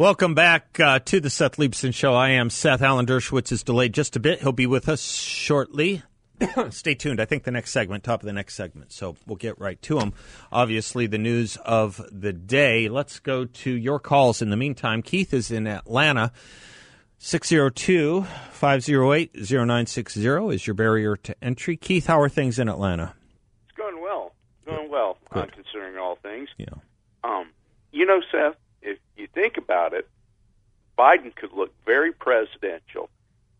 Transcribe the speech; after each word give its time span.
Welcome 0.00 0.32
back 0.34 0.80
uh, 0.80 1.00
to 1.00 1.20
the 1.20 1.28
Seth 1.28 1.56
Leibsohn 1.58 1.92
Show. 1.92 2.14
I 2.14 2.30
am 2.30 2.48
Seth. 2.48 2.80
Alan 2.80 3.04
Dershowitz 3.04 3.52
is 3.52 3.62
delayed 3.62 3.92
just 3.92 4.16
a 4.16 4.18
bit. 4.18 4.40
He'll 4.40 4.50
be 4.50 4.66
with 4.66 4.88
us 4.88 5.02
shortly. 5.02 6.02
Stay 6.70 6.94
tuned. 6.94 7.20
I 7.20 7.26
think 7.26 7.44
the 7.44 7.50
next 7.50 7.70
segment, 7.70 8.02
top 8.02 8.22
of 8.22 8.26
the 8.26 8.32
next 8.32 8.54
segment. 8.54 8.92
So 8.92 9.14
we'll 9.26 9.36
get 9.36 9.60
right 9.60 9.80
to 9.82 9.98
him. 9.98 10.14
Obviously, 10.50 11.06
the 11.06 11.18
news 11.18 11.58
of 11.66 12.00
the 12.10 12.32
day. 12.32 12.88
Let's 12.88 13.18
go 13.18 13.44
to 13.44 13.70
your 13.70 14.00
calls 14.00 14.40
in 14.40 14.48
the 14.48 14.56
meantime. 14.56 15.02
Keith 15.02 15.34
is 15.34 15.50
in 15.50 15.66
Atlanta. 15.66 16.32
602 17.18 18.22
508 18.52 19.34
0960 19.34 20.54
is 20.54 20.66
your 20.66 20.72
barrier 20.72 21.14
to 21.16 21.44
entry. 21.44 21.76
Keith, 21.76 22.06
how 22.06 22.18
are 22.22 22.30
things 22.30 22.58
in 22.58 22.70
Atlanta? 22.70 23.14
It's 23.68 23.76
going 23.76 24.00
well. 24.00 24.32
Going 24.64 24.90
well, 24.90 25.18
uh, 25.30 25.44
considering 25.54 25.98
all 25.98 26.16
things. 26.22 26.48
Yeah. 26.56 26.68
Um, 27.22 27.50
you 27.92 28.06
know, 28.06 28.22
Seth, 28.32 28.56
you 29.20 29.28
think 29.28 29.56
about 29.56 29.92
it, 29.92 30.08
Biden 30.98 31.34
could 31.34 31.52
look 31.52 31.72
very 31.84 32.12
presidential 32.12 33.08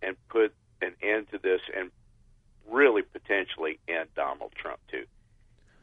and 0.02 0.16
put 0.28 0.52
an 0.82 0.94
end 1.02 1.30
to 1.30 1.38
this 1.38 1.60
and 1.76 1.90
really 2.70 3.02
potentially 3.02 3.78
end 3.88 4.08
Donald 4.14 4.52
Trump, 4.54 4.80
too. 4.90 5.04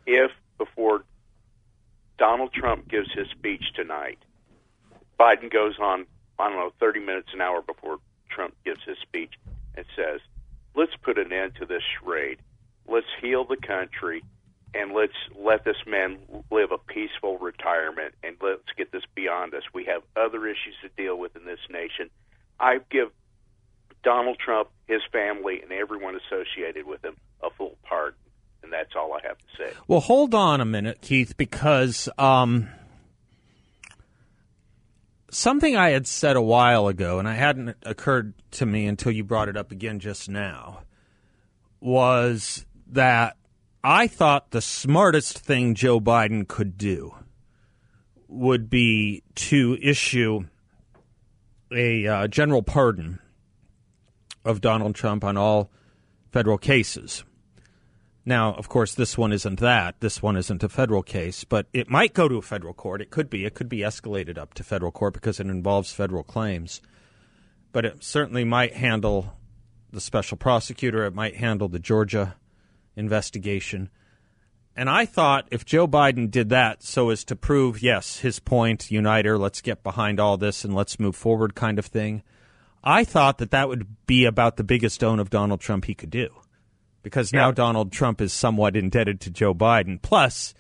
If 0.06 0.32
before 0.58 1.04
Donald 2.18 2.54
Trump 2.54 2.88
gives 2.88 3.12
his 3.14 3.28
speech 3.30 3.64
tonight, 3.76 4.20
Biden 5.20 5.52
goes 5.52 5.76
on, 5.80 6.06
I 6.40 6.50
don't 6.50 6.58
know, 6.58 6.74
30 6.80 7.00
minutes 7.00 7.30
an 7.34 7.42
hour 7.42 7.62
before 7.62 7.98
Trump 8.30 8.56
gives 8.64 8.84
his 8.84 8.98
speech 9.00 9.34
and 9.76 9.86
says, 9.96 10.22
let's 10.76 10.96
put 11.02 11.18
an 11.18 11.32
end 11.34 11.56
to 11.56 11.66
this 11.66 11.84
charade. 12.00 12.40
Let's 12.88 13.08
heal 13.22 13.44
the 13.44 13.58
country 13.58 14.24
and 14.74 14.94
let's 14.94 15.14
let 15.38 15.64
this 15.64 15.78
man 15.86 16.18
live 16.52 16.72
a 16.72 16.78
peaceful 16.78 17.38
retirement 17.38 18.14
and 18.24 18.36
let's 18.42 18.62
get 18.78 18.92
this 18.92 19.04
beyond 19.16 19.54
us. 19.54 19.64
We 19.74 19.86
have 19.86 20.02
other 20.16 20.46
issues 20.46 20.76
to 20.82 20.90
deal 21.02 21.18
with 21.18 21.36
in 21.36 21.46
this 21.46 21.60
nation. 21.70 22.10
I 22.60 22.80
give 22.90 23.10
Donald 24.04 24.38
Trump, 24.40 24.70
his 24.88 25.02
family, 25.12 25.62
and 25.62 25.72
everyone 25.72 26.16
associated 26.16 26.86
with 26.86 27.04
him 27.04 27.16
a 27.42 27.50
full 27.50 27.78
pardon. 27.84 28.20
And 28.64 28.74
that's 28.74 28.96
all 28.96 29.14
I 29.14 29.26
have 29.28 29.38
to 29.38 29.46
say. 29.58 29.74
Well, 29.88 30.00
hold 30.00 30.34
on 30.34 30.62
a 30.62 30.66
minute, 30.66 31.00
Keith, 31.02 31.38
because 31.38 32.10
um, 32.18 32.68
something 35.30 35.76
I 35.76 35.92
had 35.92 36.08
said 36.08 36.36
a 36.36 36.42
while 36.42 36.88
ago, 36.88 37.20
and 37.20 37.28
it 37.28 37.36
hadn't 37.36 37.78
occurred 37.84 38.34
to 38.52 38.66
me 38.66 38.88
until 38.88 39.12
you 39.12 39.24
brought 39.24 39.48
it 39.48 39.56
up 39.56 39.72
again 39.72 40.00
just 40.00 40.28
now, 40.30 40.82
was 41.80 42.66
that 42.88 43.38
I 43.84 44.08
thought 44.08 44.52
the 44.52 44.62
smartest 44.62 45.40
thing 45.40 45.76
Joe 45.76 46.00
Biden 46.00 46.48
could 46.48 46.78
do 46.78 47.16
would 48.28 48.70
be 48.70 49.24
to 49.36 49.78
issue 49.82 50.46
a 51.72 52.08
uh, 52.08 52.28
general 52.28 52.62
pardon 52.62 53.20
of 54.44 54.62
Donald 54.62 54.96
Trump 54.96 55.24
on 55.24 55.38
all 55.38 55.72
federal 56.32 56.58
cases. 56.58 57.24
Now, 58.26 58.54
of 58.56 58.68
course, 58.68 58.94
this 58.94 59.18
one 59.18 59.32
isn't 59.32 59.60
that. 59.62 60.02
This 60.02 60.22
one 60.22 60.36
isn't 60.36 60.64
a 60.64 60.70
federal 60.70 61.02
case, 61.02 61.46
but 61.46 61.68
it 61.72 61.90
might 61.90 62.14
go 62.14 62.28
to 62.28 62.36
a 62.36 62.42
federal 62.42 62.74
court. 62.74 63.02
It 63.02 63.10
could 63.10 63.30
be. 63.30 63.46
It 63.46 63.54
could 63.54 63.70
be 63.70 63.80
escalated 63.80 64.38
up 64.38 64.54
to 64.56 64.64
federal 64.64 64.92
court 64.92 65.14
because 65.14 65.40
it 65.40 65.48
involves 65.48 65.94
federal 65.94 66.24
claims. 66.24 66.82
But 67.72 67.86
it 67.86 68.04
certainly 68.04 68.44
might 68.44 68.74
handle 68.74 69.38
the 69.92 70.02
special 70.02 70.36
prosecutor. 70.36 71.06
It 71.06 71.16
might 71.16 71.38
handle 71.38 71.70
the 71.70 71.80
Georgia 71.80 72.36
investigation. 72.98 73.90
And 74.76 74.90
I 74.90 75.06
thought 75.06 75.48
if 75.50 75.66
Joe 75.66 75.88
Biden 75.88 76.30
did 76.30 76.50
that 76.50 76.84
so 76.84 77.10
as 77.10 77.24
to 77.26 77.36
prove, 77.36 77.82
yes, 77.82 78.20
his 78.20 78.40
point, 78.40 78.92
uniter, 78.92 79.38
let's 79.38 79.62
get 79.62 79.84
behind 79.84 80.20
all 80.20 80.38
this 80.38 80.64
and 80.64 80.76
let's 80.76 81.00
move 81.00 81.16
forward 81.16 81.56
kind 81.56 81.80
of 81.80 81.86
thing, 81.86 82.22
I 82.84 83.04
thought 83.04 83.40
that 83.40 83.52
that 83.52 83.70
would 83.70 84.06
be 84.06 84.26
about 84.26 84.58
the 84.58 84.64
biggest 84.64 85.04
own 85.04 85.20
of 85.20 85.30
Donald 85.30 85.62
Trump 85.62 85.86
he 85.86 85.96
could 85.96 86.12
do. 86.12 86.30
Because 87.02 87.34
now 87.34 87.48
Yeah. 87.48 87.54
Donald 87.54 87.92
Trump 87.92 88.22
is 88.22 88.34
somewhat 88.34 88.76
indebted 88.76 89.22
to 89.22 89.30
Joe 89.32 89.54
Biden. 89.54 90.02
Plus, 90.02 90.54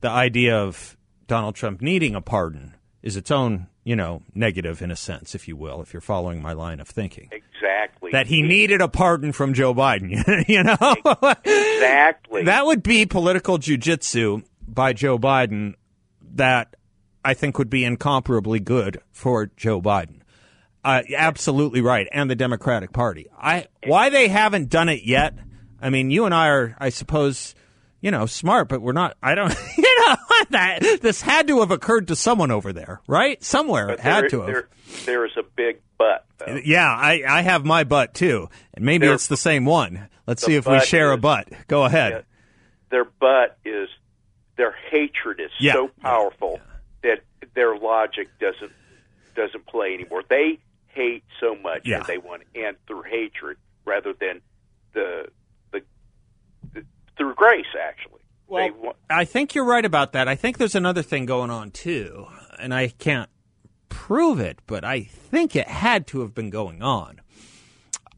the 0.00 0.10
idea 0.10 0.56
of 0.56 0.96
Donald 1.26 1.54
Trump 1.54 1.82
needing 1.82 2.14
a 2.14 2.20
pardon 2.20 2.74
is 3.08 3.16
its 3.16 3.30
own, 3.30 3.66
you 3.84 3.96
know, 3.96 4.22
negative 4.34 4.82
in 4.82 4.90
a 4.90 4.96
sense, 4.96 5.34
if 5.34 5.48
you 5.48 5.56
will, 5.56 5.80
if 5.80 5.94
you're 5.94 6.02
following 6.02 6.42
my 6.42 6.52
line 6.52 6.78
of 6.78 6.86
thinking. 6.86 7.30
Exactly. 7.32 8.12
That 8.12 8.26
he 8.26 8.42
needed 8.42 8.82
a 8.82 8.88
pardon 8.88 9.32
from 9.32 9.54
Joe 9.54 9.74
Biden, 9.74 10.44
you 10.48 10.62
know? 10.62 11.34
Exactly. 11.44 12.44
That 12.44 12.66
would 12.66 12.82
be 12.82 13.06
political 13.06 13.58
jujitsu 13.58 14.44
by 14.68 14.92
Joe 14.92 15.18
Biden 15.18 15.74
that 16.34 16.76
I 17.24 17.32
think 17.32 17.56
would 17.56 17.70
be 17.70 17.82
incomparably 17.82 18.60
good 18.60 19.00
for 19.10 19.50
Joe 19.56 19.80
Biden. 19.80 20.20
Uh, 20.84 21.02
absolutely 21.16 21.80
right, 21.80 22.06
and 22.12 22.30
the 22.30 22.36
Democratic 22.36 22.92
Party. 22.92 23.26
I 23.36 23.66
why 23.84 24.10
they 24.10 24.28
haven't 24.28 24.68
done 24.68 24.88
it 24.88 25.02
yet. 25.02 25.34
I 25.82 25.90
mean, 25.90 26.10
you 26.10 26.24
and 26.24 26.34
I 26.34 26.48
are, 26.48 26.76
I 26.78 26.90
suppose, 26.90 27.54
you 28.00 28.10
know, 28.10 28.26
smart, 28.26 28.68
but 28.68 28.80
we're 28.80 28.92
not. 28.92 29.16
I 29.22 29.34
don't. 29.34 29.50
That 30.50 30.98
this 31.02 31.20
had 31.20 31.48
to 31.48 31.60
have 31.60 31.70
occurred 31.70 32.08
to 32.08 32.16
someone 32.16 32.50
over 32.50 32.72
there, 32.72 33.00
right? 33.06 33.42
Somewhere 33.42 33.90
it 33.90 34.00
had 34.00 34.22
there- 34.24 34.28
to 34.30 34.38
have. 34.40 34.46
There, 34.46 34.68
there 35.04 35.26
is 35.26 35.32
a 35.36 35.42
big 35.42 35.80
but, 35.98 36.24
though. 36.38 36.60
Yeah, 36.64 36.86
I, 36.88 37.22
I 37.28 37.42
have 37.42 37.64
my 37.64 37.84
butt 37.84 38.14
too, 38.14 38.48
and 38.74 38.84
maybe 38.84 39.06
There- 39.06 39.14
it's 39.14 39.26
the 39.26 39.36
same 39.36 39.64
one. 39.64 40.08
Let's 40.26 40.42
see 40.44 40.54
if 40.54 40.66
we 40.66 40.74
butt 40.76 40.86
share 40.86 41.12
a 41.12 41.16
butt. 41.18 41.48
Go 41.66 41.84
ahead. 41.84 42.12
Yeah. 42.12 42.20
Their 42.90 43.04
butt 43.04 43.58
is 43.64 43.88
their 44.56 44.74
hatred 44.90 45.40
is 45.40 45.50
Yeah. 45.58 45.74
so 45.74 45.88
powerful 46.00 46.60
that 47.02 47.20
their 47.54 47.76
logic 47.76 48.28
doesn't 48.40 48.72
doesn't 49.34 49.66
play 49.66 49.94
anymore. 49.94 50.22
They 50.28 50.58
hate 50.88 51.24
so 51.40 51.54
much 51.56 51.82
Yeah. 51.84 51.98
that 51.98 52.06
they 52.06 52.18
want 52.18 52.42
to 52.54 52.60
end 52.64 52.76
through 52.86 53.02
hatred 53.02 53.56
rather 53.84 54.12
than 54.18 54.40
the 54.94 55.28
the, 55.72 55.82
the 56.74 56.84
through 57.16 57.34
grace. 57.34 57.66
Actually, 57.80 58.20
they 58.48 58.70
want, 58.70 58.96
I 59.10 59.24
think 59.24 59.54
you're 59.54 59.64
right 59.64 59.84
about 59.84 60.12
that. 60.12 60.28
I 60.28 60.34
think 60.34 60.58
there's 60.58 60.74
another 60.74 61.02
thing 61.02 61.26
going 61.26 61.50
on 61.50 61.70
too, 61.70 62.26
and 62.58 62.72
I 62.74 62.88
can't 62.88 63.30
prove 63.88 64.40
it, 64.40 64.60
but 64.66 64.84
I 64.84 65.02
think 65.02 65.56
it 65.56 65.68
had 65.68 66.06
to 66.08 66.20
have 66.20 66.34
been 66.34 66.50
going 66.50 66.82
on. 66.82 67.20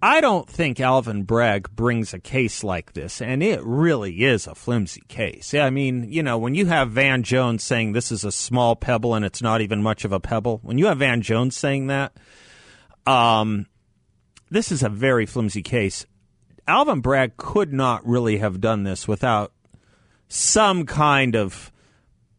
I 0.03 0.23
don't 0.23 0.49
think 0.49 0.81
Alvin 0.81 1.25
Bragg 1.25 1.77
brings 1.77 2.15
a 2.15 2.19
case 2.19 2.65
like 2.65 2.95
this, 2.95 3.21
and 3.21 3.43
it 3.43 3.63
really 3.63 4.25
is 4.25 4.47
a 4.47 4.55
flimsy 4.55 5.03
case. 5.09 5.53
I 5.53 5.69
mean, 5.69 6.11
you 6.11 6.23
know, 6.23 6.39
when 6.39 6.55
you 6.55 6.67
have 6.67 6.93
Van 6.93 7.23
Jones 7.23 7.63
saying 7.63 7.93
this 7.93 8.11
is 8.11 8.25
a 8.25 8.33
small 8.33 8.77
pebble 8.77 9.15
and 9.15 9.27
it's 9.27 9.43
not 9.43 9.61
even 9.61 9.83
much 9.83 10.07
of 10.07 10.13
a 10.13 10.21
pebble, 10.21 10.61
when 10.63 10.79
you 10.79 10.87
have 10.87 10.99
Van 10.99 11.21
Jones 11.21 11.55
saying 11.55 11.89
that, 11.89 12.17
um, 13.07 13.67
this 14.51 14.73
is 14.73 14.83
a 14.83 14.89
very 14.89 15.27
flimsy 15.27 15.63
case. 15.63 16.07
Alvin 16.67 17.01
Bragg 17.01 17.37
could 17.37 17.73
not 17.73 18.07
really 18.07 18.39
have 18.39 18.61
done 18.61 18.85
this 18.85 19.07
without 19.07 19.53
some 20.31 20.87
kind 20.87 21.35
of 21.35 21.73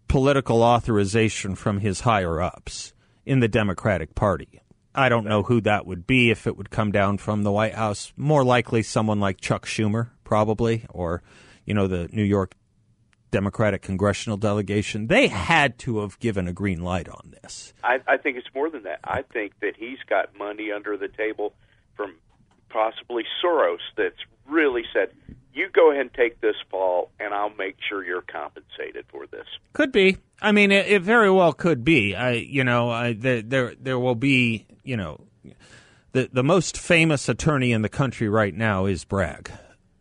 political 0.08 0.64
authorization 0.64 1.56
from 1.56 1.80
his 1.80 2.02
higher 2.02 2.42
ups 2.42 2.94
in 3.26 3.42
the 3.42 3.48
Democratic 3.48 4.16
Party. 4.16 4.62
I 4.96 5.10
don't 5.10 5.26
know 5.26 5.44
who 5.44 5.62
that 5.62 5.86
would 5.86 6.08
be 6.08 6.32
if 6.32 6.48
it 6.48 6.58
would 6.58 6.70
come 6.70 6.92
down 6.92 7.18
from 7.18 7.44
the 7.44 7.52
White 7.52 7.76
House. 7.76 8.12
More 8.18 8.44
likely 8.44 8.82
someone 8.82 9.20
like 9.20 9.40
Chuck 9.40 9.66
Schumer, 9.66 10.10
probably, 10.24 10.86
or, 10.90 11.22
you 11.66 11.74
know, 11.74 11.88
the 11.88 12.10
New 12.12 12.24
York 12.24 12.56
Democratic 13.30 13.82
congressional 13.82 14.38
delegation. 14.38 15.08
They 15.08 15.28
had 15.28 15.78
to 15.80 16.00
have 16.00 16.20
given 16.20 16.48
a 16.48 16.54
green 16.54 16.82
light 16.82 17.08
on 17.08 17.34
this. 17.42 17.74
I, 17.84 18.00
I 18.08 18.18
think 18.18 18.38
it's 18.38 18.54
more 18.54 18.70
than 18.70 18.84
that. 18.84 19.00
I 19.04 19.22
think 19.22 19.54
that 19.62 19.76
he's 19.78 20.00
got 20.10 20.38
money 20.38 20.72
under 20.72 20.98
the 20.98 21.08
table 21.08 21.54
from 21.96 22.16
possibly 22.70 23.24
Soros 23.44 23.80
that's 23.96 24.20
really 24.48 24.84
said, 24.94 25.12
"You 25.54 25.70
go 25.70 25.92
ahead 25.92 26.02
and 26.02 26.14
take 26.14 26.42
this 26.42 26.56
fall, 26.70 27.12
and 27.20 27.34
I'll 27.34 27.54
make 27.56 27.78
sure 27.88 28.04
you're 28.04 28.22
compensated 28.22 29.06
for 29.10 29.28
this." 29.28 29.46
Could 29.74 29.92
be. 29.92 30.18
I 30.42 30.52
mean, 30.52 30.72
it, 30.72 30.88
it 30.88 31.02
very 31.02 31.30
well 31.30 31.54
could 31.54 31.84
be. 31.84 32.16
I, 32.16 32.32
you 32.32 32.64
know, 32.64 32.90
I, 32.90 33.14
there, 33.14 33.42
there, 33.42 33.76
there 33.80 34.00
will 34.00 34.16
be. 34.16 34.66
You 34.84 34.98
know, 34.98 35.22
the 36.12 36.30
the 36.32 36.44
most 36.44 36.78
famous 36.78 37.30
attorney 37.30 37.72
in 37.72 37.82
the 37.82 37.90
country 37.90 38.30
right 38.30 38.54
now 38.54 38.86
is 38.86 39.06
Bragg, 39.06 39.52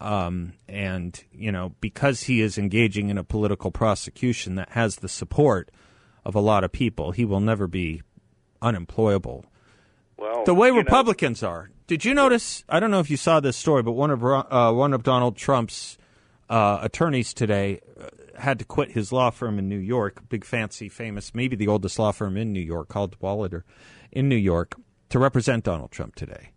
um, 0.01 0.55
and 0.69 1.23
you 1.33 1.53
know, 1.53 1.75
because 1.81 2.23
he 2.23 2.41
is 2.41 2.59
engaging 2.59 3.11
in 3.11 3.19
a 3.19 3.25
political 3.25 3.71
prosecution 3.71 4.55
that 4.55 4.71
has 4.71 4.97
the 4.97 5.09
support 5.09 5.71
of 6.25 6.35
a 6.35 6.41
lot 6.41 6.65
of 6.65 6.73
people, 6.73 7.13
he 7.13 7.25
will 7.25 7.41
never 7.41 7.67
be 7.67 8.03
unemployable. 8.63 9.45
Well, 10.17 10.45
The 10.45 10.55
way 10.55 10.69
you 10.69 10.75
know, 10.75 10.81
Republicans 10.81 11.43
are. 11.43 11.71
Did 11.91 12.05
you 12.05 12.15
notice? 12.15 12.63
I 12.69 12.79
don't 12.79 12.93
know 12.93 13.01
if 13.01 13.11
you 13.11 13.17
saw 13.17 13.41
this 13.41 13.57
story, 13.57 13.83
but 13.83 13.95
one 13.95 14.13
of 14.13 14.25
uh, 14.25 14.71
one 14.71 14.93
of 14.93 15.03
Donald 15.03 15.37
Trump's 15.37 15.99
uh, 16.49 16.79
attorneys 16.83 17.35
today 17.35 17.81
uh, 18.01 18.11
had 18.39 18.61
to 18.61 18.65
quit 18.65 18.93
his 18.93 19.11
law 19.11 19.31
firm 19.31 19.59
in 19.59 19.69
New 19.69 19.77
York, 19.77 20.23
big 20.29 20.45
fancy, 20.45 20.89
famous, 20.89 21.35
maybe 21.35 21.57
the 21.57 21.67
oldest 21.67 21.99
law 21.99 22.13
firm 22.13 22.37
in 22.37 22.53
New 22.53 22.61
York, 22.61 22.87
called 22.87 23.19
Cadwalader, 23.19 23.65
in 24.13 24.29
New 24.29 24.37
York, 24.37 24.77
to 25.09 25.19
represent 25.19 25.65
Donald 25.65 25.91
Trump 25.91 26.15
today. 26.15 26.53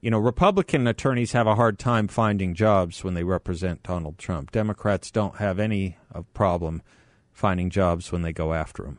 You 0.00 0.10
know, 0.10 0.18
Republican 0.18 0.86
attorneys 0.86 1.32
have 1.32 1.46
a 1.46 1.54
hard 1.54 1.78
time 1.78 2.08
finding 2.08 2.54
jobs 2.54 3.04
when 3.04 3.12
they 3.12 3.24
represent 3.24 3.82
Donald 3.82 4.16
Trump. 4.16 4.52
Democrats 4.52 5.10
don't 5.10 5.36
have 5.36 5.58
any 5.58 5.98
uh, 6.14 6.22
problem 6.32 6.80
finding 7.30 7.68
jobs 7.68 8.10
when 8.10 8.22
they 8.22 8.32
go 8.32 8.54
after 8.54 8.86
him. 8.86 8.98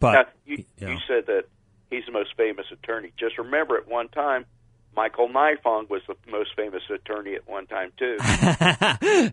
But 0.00 0.12
now, 0.12 0.24
you, 0.46 0.64
yeah. 0.78 0.88
you 0.88 0.98
said 1.06 1.26
that 1.26 1.44
he's 1.92 2.06
the 2.06 2.12
most 2.12 2.30
famous 2.36 2.66
attorney. 2.72 3.12
Just 3.18 3.38
remember, 3.38 3.76
at 3.76 3.86
one 3.88 4.08
time, 4.08 4.46
Michael 4.94 5.28
Nifong 5.28 5.88
was 5.88 6.02
the 6.06 6.14
most 6.30 6.50
famous 6.56 6.82
attorney 6.92 7.34
at 7.34 7.48
one 7.48 7.66
time 7.66 7.92
too. 7.98 8.16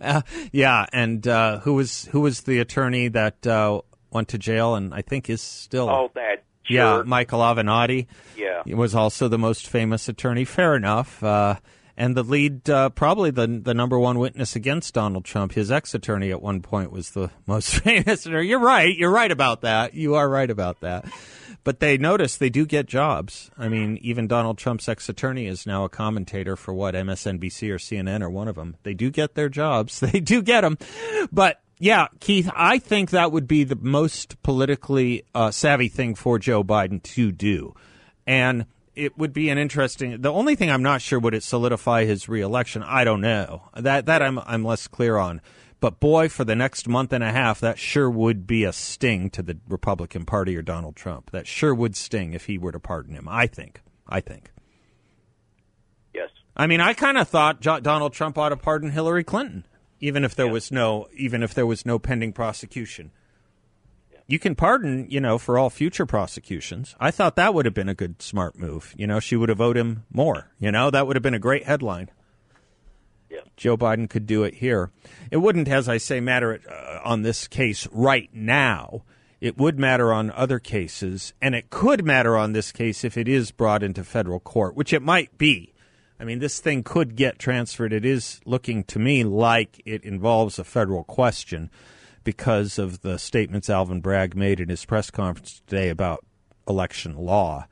Uh, 0.02 0.22
yeah, 0.52 0.86
and 0.94 1.28
uh, 1.28 1.60
who 1.60 1.74
was 1.74 2.06
who 2.06 2.22
was 2.22 2.42
the 2.42 2.60
attorney 2.60 3.08
that 3.10 3.46
uh, 3.46 3.82
went 4.12 4.30
to 4.30 4.38
jail 4.38 4.76
and 4.76 4.94
I 4.94 5.02
think 5.02 5.30
is 5.30 5.42
still 5.42 5.90
oh, 5.90 6.12
that 6.16 6.44
yeah. 6.70 7.04
Michael 7.06 7.40
Avenatti. 7.40 8.08
yeah. 8.38 8.64
He 8.66 8.74
was 8.74 8.96
also 8.96 9.28
the 9.28 9.38
most 9.38 9.68
famous 9.68 10.08
attorney. 10.08 10.46
Fair 10.46 10.76
enough. 10.76 11.24
Uh, 11.24 11.56
and 11.98 12.16
the 12.16 12.24
lead, 12.24 12.70
uh, 12.70 12.90
probably 12.90 13.32
the 13.32 13.48
the 13.48 13.74
number 13.74 14.00
one 14.00 14.20
witness 14.20 14.56
against 14.56 14.94
Donald 14.94 15.26
Trump, 15.26 15.52
his 15.52 15.70
ex 15.72 15.94
attorney 15.94 16.32
at 16.32 16.42
one 16.42 16.62
point 16.62 16.92
was 16.92 17.12
the 17.12 17.30
most 17.46 17.76
famous. 17.84 18.26
You're 18.26 18.60
right. 18.60 18.96
You're 18.96 19.12
right 19.12 19.32
about 19.32 19.62
that. 19.62 19.94
You 19.94 20.16
are 20.16 20.30
right 20.30 20.50
about 20.50 20.80
that. 20.82 21.06
But 21.69 21.81
they 21.81 22.00
notice 22.00 22.36
they 22.36 22.50
do 22.50 22.66
get 22.66 22.88
jobs. 22.88 23.51
I 23.56 23.69
mean, 23.69 24.00
even 24.01 24.27
Donald 24.27 24.57
Trump's 24.57 24.89
ex 24.89 25.07
attorney 25.07 25.45
is 25.45 25.68
now 25.68 25.83
a 25.83 25.89
commentator 25.89 26.56
for 26.56 26.74
what 26.74 26.95
MSNBC 26.95 27.69
or 27.69 27.77
CNN 27.77 28.24
or 28.24 28.30
one 28.31 28.48
of 28.48 28.56
them. 28.56 28.75
They 28.81 28.95
do 28.95 29.12
get 29.12 29.36
their 29.36 29.50
jobs. 29.50 30.00
They 30.12 30.19
do 30.19 30.42
get 30.42 30.62
them. 30.62 30.80
But 31.31 31.62
yeah, 31.77 32.07
Keith, 32.19 32.50
I 32.56 32.80
think 32.80 33.12
that 33.12 33.31
would 33.31 33.48
be 33.48 33.66
the 33.66 33.75
most 33.75 34.42
politically 34.42 35.25
uh, 35.36 35.51
savvy 35.51 35.89
thing 35.89 36.16
for 36.16 36.39
Joe 36.39 36.63
Biden 36.63 37.04
to 37.04 37.31
do. 37.31 37.75
And 38.25 38.66
it 38.95 39.16
would 39.16 39.31
be 39.31 39.50
an 39.50 39.60
interesting. 39.60 40.19
The 40.21 40.33
only 40.33 40.56
thing 40.56 40.71
I'm 40.71 40.81
not 40.81 41.04
sure 41.04 41.19
would 41.19 41.36
it 41.36 41.44
solidify 41.44 42.06
his 42.06 42.27
reelection. 42.27 42.81
I 42.81 43.04
don't 43.04 43.21
know. 43.21 43.62
That 43.75 44.07
that 44.07 44.24
I'm 44.24 44.39
I'm 44.39 44.63
less 44.63 44.88
clear 44.88 45.18
on. 45.18 45.39
But 45.80 46.00
boy, 46.00 46.28
for 46.28 46.44
the 46.44 46.56
next 46.56 46.88
month 46.90 47.14
and 47.14 47.24
a 47.24 47.31
half, 47.31 47.62
that 47.62 47.80
sure 47.80 48.10
would 48.10 48.46
be 48.46 48.66
a 48.66 48.74
sting 48.74 49.30
to 49.31 49.42
the 49.42 49.58
Republican 49.68 50.26
Party 50.26 50.58
or 50.58 50.62
Donald 50.62 50.96
Trump. 50.98 51.31
That 51.31 51.48
sure 51.48 51.74
would 51.74 51.96
sting 51.96 52.34
if 52.34 52.46
he 52.46 52.58
were 52.58 52.74
to 52.74 52.80
pardon 52.80 53.16
him. 53.16 53.28
I 53.30 53.48
think. 53.48 53.81
I 54.08 54.20
think. 54.20 54.52
Yes. 56.14 56.30
I 56.58 56.68
mean, 56.68 56.81
I 56.81 56.94
kind 56.94 57.18
of 57.18 57.28
thought 57.30 57.62
Donald 57.62 58.14
Trump 58.14 58.38
ought 58.38 58.50
to 58.50 58.58
pardon 58.58 58.92
Hillary 58.92 59.24
Clinton, 59.24 59.66
even 60.02 60.26
if 60.26 60.36
there 60.36 60.48
Yeah. 60.48 60.52
was 60.54 60.72
no, 60.72 61.08
even 61.16 61.44
if 61.44 61.54
there 61.54 61.66
was 61.68 61.86
no 61.86 61.98
pending 62.00 62.34
prosecution. 62.34 63.12
You 64.28 64.38
can 64.38 64.54
pardon, 64.56 65.08
you 65.10 65.20
know, 65.20 65.38
for 65.40 65.58
all 65.58 65.70
future 65.72 66.06
prosecutions. 66.06 66.96
I 67.00 67.10
thought 67.10 67.36
that 67.38 67.54
would 67.54 67.66
have 67.66 67.74
been 67.74 67.90
a 67.90 67.96
good, 67.96 68.22
smart 68.22 68.60
move. 68.60 68.94
You 68.98 69.08
know, 69.08 69.20
she 69.20 69.36
would 69.36 69.50
have 69.50 69.62
owed 69.62 69.78
him 69.78 70.04
more. 70.12 70.52
You 70.60 70.72
know, 70.72 70.92
that 70.92 71.08
would 71.08 71.16
have 71.16 71.24
been 71.24 71.34
a 71.34 71.40
great 71.40 71.64
headline. 71.64 72.12
Joe 73.58 73.78
Biden 73.78 74.10
could 74.10 74.26
do 74.26 74.44
it 74.44 74.56
here. 74.56 74.92
It 75.31 75.38
wouldn't, 75.38 75.68
as 75.68 75.90
I 75.90 75.98
say, 75.98 76.20
matter 76.20 76.62
uh, 76.70 77.00
on 77.04 77.22
this 77.22 77.48
case 77.48 77.88
right 77.92 78.30
now. 78.34 79.04
It 79.42 79.58
would 79.58 79.80
matter 79.80 80.12
on 80.12 80.31
other 80.31 80.60
cases, 80.60 81.34
and 81.42 81.56
it 81.56 81.70
could 81.70 82.04
matter 82.04 82.38
on 82.38 82.54
this 82.54 82.72
case 82.72 83.04
if 83.04 83.18
it 83.18 83.28
is 83.28 83.52
brought 83.52 83.84
into 83.84 84.04
federal 84.04 84.40
court, 84.40 84.76
which 84.76 84.94
it 84.94 85.02
might 85.02 85.38
be. 85.38 85.74
I 86.20 86.26
mean, 86.26 86.40
this 86.40 86.60
thing 86.60 86.84
could 86.84 87.16
get 87.16 87.40
transferred. 87.40 87.94
It 87.94 88.04
is 88.04 88.42
looking 88.46 88.84
to 88.86 89.00
me 89.00 89.24
like 89.24 89.81
it 89.86 90.04
involves 90.04 90.60
a 90.60 90.66
federal 90.66 91.06
question 91.06 91.70
because 92.26 92.78
of 92.78 93.02
the 93.02 93.18
statements 93.18 93.70
Alvin 93.70 94.02
Bragg 94.02 94.36
made 94.36 94.60
in 94.60 94.68
his 94.68 94.84
press 94.84 95.10
conference 95.10 95.62
today 95.66 95.88
about 95.88 96.26
election 96.68 97.16
law. 97.16 97.66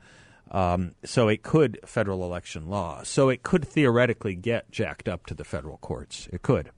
Um, 0.50 0.94
so 1.04 1.28
it 1.28 1.42
could 1.42 1.78
federal 1.84 2.24
election 2.24 2.68
law. 2.68 3.02
So 3.02 3.28
it 3.28 3.42
could 3.42 3.66
theoretically 3.66 4.34
get 4.34 4.70
jacked 4.70 5.08
up 5.08 5.26
to 5.26 5.34
the 5.34 5.44
federal 5.44 5.76
courts. 5.78 6.28
It 6.32 6.42
could, 6.42 6.70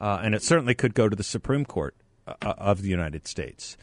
uh, 0.00 0.20
and 0.22 0.34
it 0.34 0.42
certainly 0.42 0.74
could 0.74 0.94
go 0.94 1.08
to 1.08 1.16
the 1.16 1.22
Supreme 1.22 1.64
Court 1.64 1.94
uh, 2.26 2.34
of 2.40 2.82
the 2.82 2.88
United 2.88 3.28
States. 3.28 3.76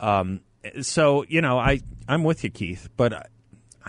Um, 0.00 0.40
so 0.80 1.24
you 1.28 1.40
know, 1.40 1.58
I 1.58 1.80
I'm 2.08 2.24
with 2.24 2.42
you, 2.42 2.50
Keith, 2.50 2.88
but 2.96 3.12
uh, 3.12 3.88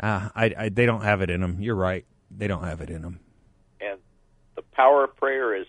I, 0.00 0.54
I 0.56 0.68
they 0.68 0.86
don't 0.86 1.02
have 1.02 1.20
it 1.20 1.30
in 1.30 1.40
them. 1.40 1.56
You're 1.60 1.74
right. 1.74 2.04
They 2.30 2.46
don't 2.46 2.64
have 2.64 2.80
it 2.80 2.90
in 2.90 3.02
them. 3.02 3.20
And 3.80 3.98
the 4.54 4.62
power 4.62 5.04
of 5.04 5.16
prayer 5.16 5.54
is 5.54 5.66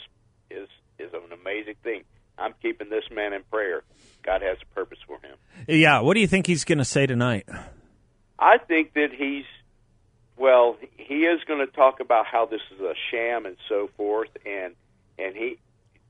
is 0.50 0.68
is 1.00 1.12
an 1.14 1.32
amazing 1.42 1.76
thing. 1.84 2.04
I'm 2.38 2.54
keeping 2.62 2.90
this 2.90 3.06
man 3.12 3.34
in 3.34 3.44
prayer. 3.44 3.84
God 4.24 4.42
has 4.42 4.58
a 4.62 4.76
purpose 4.76 5.00
for 5.08 5.18
him. 5.20 5.38
Yeah. 5.68 6.02
What 6.02 6.16
do 6.16 6.20
you 6.20 6.28
think 6.28 6.48
he's 6.48 6.66
going 6.66 6.80
to 6.80 6.86
say 6.86 7.06
tonight? 7.06 7.48
I 8.46 8.60
think 8.60 8.94
that 8.94 9.10
he's 9.12 9.46
well, 10.38 10.78
he 10.98 11.26
is 11.26 11.42
going 11.48 11.66
to 11.66 11.72
talk 11.72 12.00
about 12.00 12.26
how 12.26 12.46
this 12.46 12.62
is 12.74 12.80
a 12.82 12.94
sham 13.10 13.46
and 13.46 13.58
so 13.68 13.90
forth 13.98 14.30
and 14.46 14.76
and 15.18 15.36
he 15.36 15.58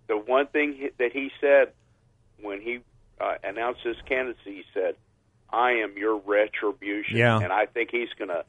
the 0.08 0.18
one 0.18 0.48
thing 0.48 0.90
that 1.00 1.14
he 1.14 1.32
said 1.40 1.72
when 2.42 2.60
he 2.60 2.80
uh, 3.22 3.36
announced 3.44 3.82
his 3.84 3.96
candidacy 4.08 4.56
he 4.56 4.64
said, 4.74 4.96
"I 5.50 5.72
am 5.84 5.98
your 5.98 6.18
retribution." 6.18 7.18
Yeah. 7.18 7.40
And 7.40 7.54
I 7.54 7.68
think 7.68 7.90
he's 7.92 8.10
going 8.18 8.28
to 8.28 8.44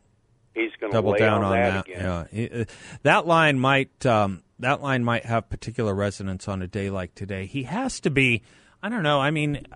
he's 0.55 0.73
going 0.81 0.91
to 0.91 0.97
double 0.97 1.13
lay 1.13 1.19
down 1.19 1.45
on, 1.45 1.45
on 1.45 1.53
that, 1.53 1.87
that. 1.87 1.89
again. 1.89 2.29
Yeah, 2.33 2.61
uh, 2.61 2.65
that 3.05 3.27
line 3.27 3.61
might 3.61 4.05
um, 4.05 4.43
that 4.59 4.83
line 4.83 5.05
might 5.05 5.25
have 5.25 5.49
particular 5.49 5.95
resonance 5.95 6.49
on 6.49 6.61
a 6.61 6.67
day 6.67 6.91
like 6.91 7.15
today. 7.15 7.47
He 7.47 7.63
has 7.63 8.01
to 8.01 8.11
be. 8.11 8.43
I 8.83 8.89
don't 8.89 9.03
know. 9.03 9.21
I 9.21 9.31
mean, 9.31 9.67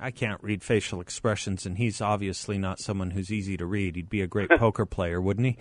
I 0.00 0.10
can't 0.10 0.42
read 0.42 0.62
facial 0.62 1.00
expressions, 1.00 1.66
and 1.66 1.78
he's 1.78 2.00
obviously 2.00 2.58
not 2.58 2.80
someone 2.80 3.10
who's 3.10 3.32
easy 3.32 3.56
to 3.56 3.66
read. 3.66 3.96
He'd 3.96 4.10
be 4.10 4.22
a 4.22 4.26
great 4.26 4.50
poker 4.58 4.86
player, 4.86 5.20
wouldn't 5.20 5.46
he? 5.46 5.58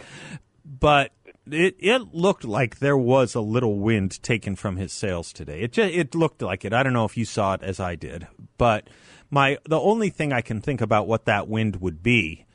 But 0.65 1.11
it 1.49 1.75
it 1.79 2.13
looked 2.13 2.43
like 2.43 2.79
there 2.79 2.97
was 2.97 3.35
a 3.35 3.41
little 3.41 3.79
wind 3.79 4.21
taken 4.23 4.55
from 4.55 4.77
his 4.77 4.91
sails 4.91 5.31
today. 5.31 5.61
It 5.61 5.73
just, 5.73 5.93
it 5.93 6.15
looked 6.15 6.41
like 6.41 6.65
it. 6.65 6.73
I 6.73 6.83
don't 6.83 6.93
know 6.93 7.05
if 7.05 7.17
you 7.17 7.25
saw 7.25 7.53
it 7.53 7.61
as 7.61 7.79
I 7.79 7.95
did, 7.95 8.27
but 8.57 8.89
my 9.29 9.57
the 9.65 9.79
only 9.79 10.09
thing 10.09 10.33
I 10.33 10.41
can 10.41 10.61
think 10.61 10.81
about 10.81 11.07
what 11.07 11.25
that 11.25 11.47
wind 11.47 11.77
would 11.77 12.01
be 12.01 12.45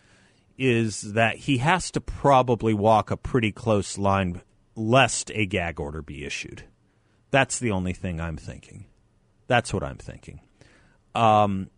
is 0.58 1.14
that 1.14 1.36
he 1.36 1.58
has 1.58 1.90
to 1.92 2.00
probably 2.00 2.74
walk 2.74 3.10
a 3.10 3.16
pretty 3.16 3.52
close 3.52 3.96
line 3.96 4.42
lest 4.74 5.30
a 5.34 5.46
gag 5.46 5.80
order 5.80 6.02
be 6.02 6.24
issued. 6.24 6.64
That's 7.30 7.58
the 7.58 7.70
only 7.70 7.92
thing 7.92 8.20
I'm 8.20 8.36
thinking. 8.36 8.86
That's 9.50 9.74
what 9.74 9.82
I'm 9.82 9.96
thinking. 9.96 10.38
Um, 11.12 11.70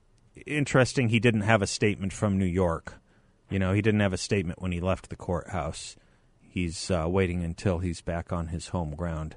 interesting, 0.44 1.08
he 1.08 1.18
didn't 1.18 1.40
have 1.40 1.62
a 1.62 1.66
statement 1.66 2.12
from 2.12 2.36
New 2.38 2.44
York. 2.44 3.00
You 3.48 3.58
know, 3.58 3.72
he 3.72 3.80
didn't 3.80 4.00
have 4.00 4.12
a 4.12 4.18
statement 4.18 4.60
when 4.60 4.72
he 4.72 4.80
left 4.80 5.08
the 5.08 5.16
courthouse. 5.16 5.96
He's 6.38 6.90
uh, 6.90 7.06
waiting 7.08 7.42
until 7.42 7.78
he's 7.78 8.02
back 8.02 8.30
on 8.30 8.48
his 8.48 8.68
home 8.68 8.94
ground. 8.94 9.36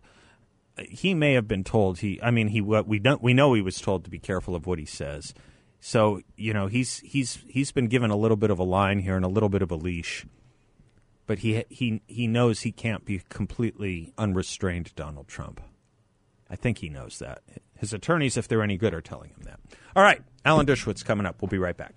He 0.77 1.13
may 1.13 1.31
have 1.31 1.47
been 1.47 1.63
told 1.63 1.99
he. 1.99 2.21
I 2.21 2.29
mean, 2.29 2.49
he 2.49 2.59
we 2.59 2.99
don't 2.99 3.23
we 3.23 3.33
know 3.33 3.53
he 3.53 3.61
was 3.61 3.79
told 3.79 4.03
to 4.03 4.09
be 4.09 4.19
careful 4.19 4.53
of 4.53 4.67
what 4.67 4.79
he 4.79 4.85
says. 4.85 5.33
So 5.79 6.19
you 6.35 6.51
know 6.51 6.67
he's 6.67 6.99
he's 7.05 7.39
he's 7.47 7.71
been 7.71 7.87
given 7.87 8.11
a 8.11 8.17
little 8.17 8.35
bit 8.35 8.51
of 8.51 8.59
a 8.59 8.63
line 8.63 8.99
here 8.99 9.15
and 9.15 9.23
a 9.23 9.29
little 9.29 9.47
bit 9.47 9.61
of 9.61 9.71
a 9.71 9.77
leash, 9.77 10.25
but 11.25 11.39
he 11.39 11.63
he 11.69 12.01
he 12.05 12.27
knows 12.27 12.61
he 12.61 12.73
can't 12.73 13.05
be 13.05 13.21
completely 13.29 14.11
unrestrained. 14.17 14.93
Donald 14.97 15.29
Trump, 15.29 15.61
I 16.49 16.57
think 16.57 16.79
he 16.79 16.89
knows 16.89 17.19
that. 17.19 17.41
His 17.77 17.93
attorneys, 17.93 18.37
if 18.37 18.47
they're 18.47 18.63
any 18.63 18.77
good, 18.77 18.93
are 18.93 19.01
telling 19.01 19.29
him 19.31 19.41
that. 19.43 19.59
All 19.95 20.03
right, 20.03 20.21
Alan 20.45 20.65
Dershowitz 20.65 21.03
coming 21.03 21.25
up. 21.25 21.41
We'll 21.41 21.49
be 21.49 21.57
right 21.57 21.75
back. 21.75 21.93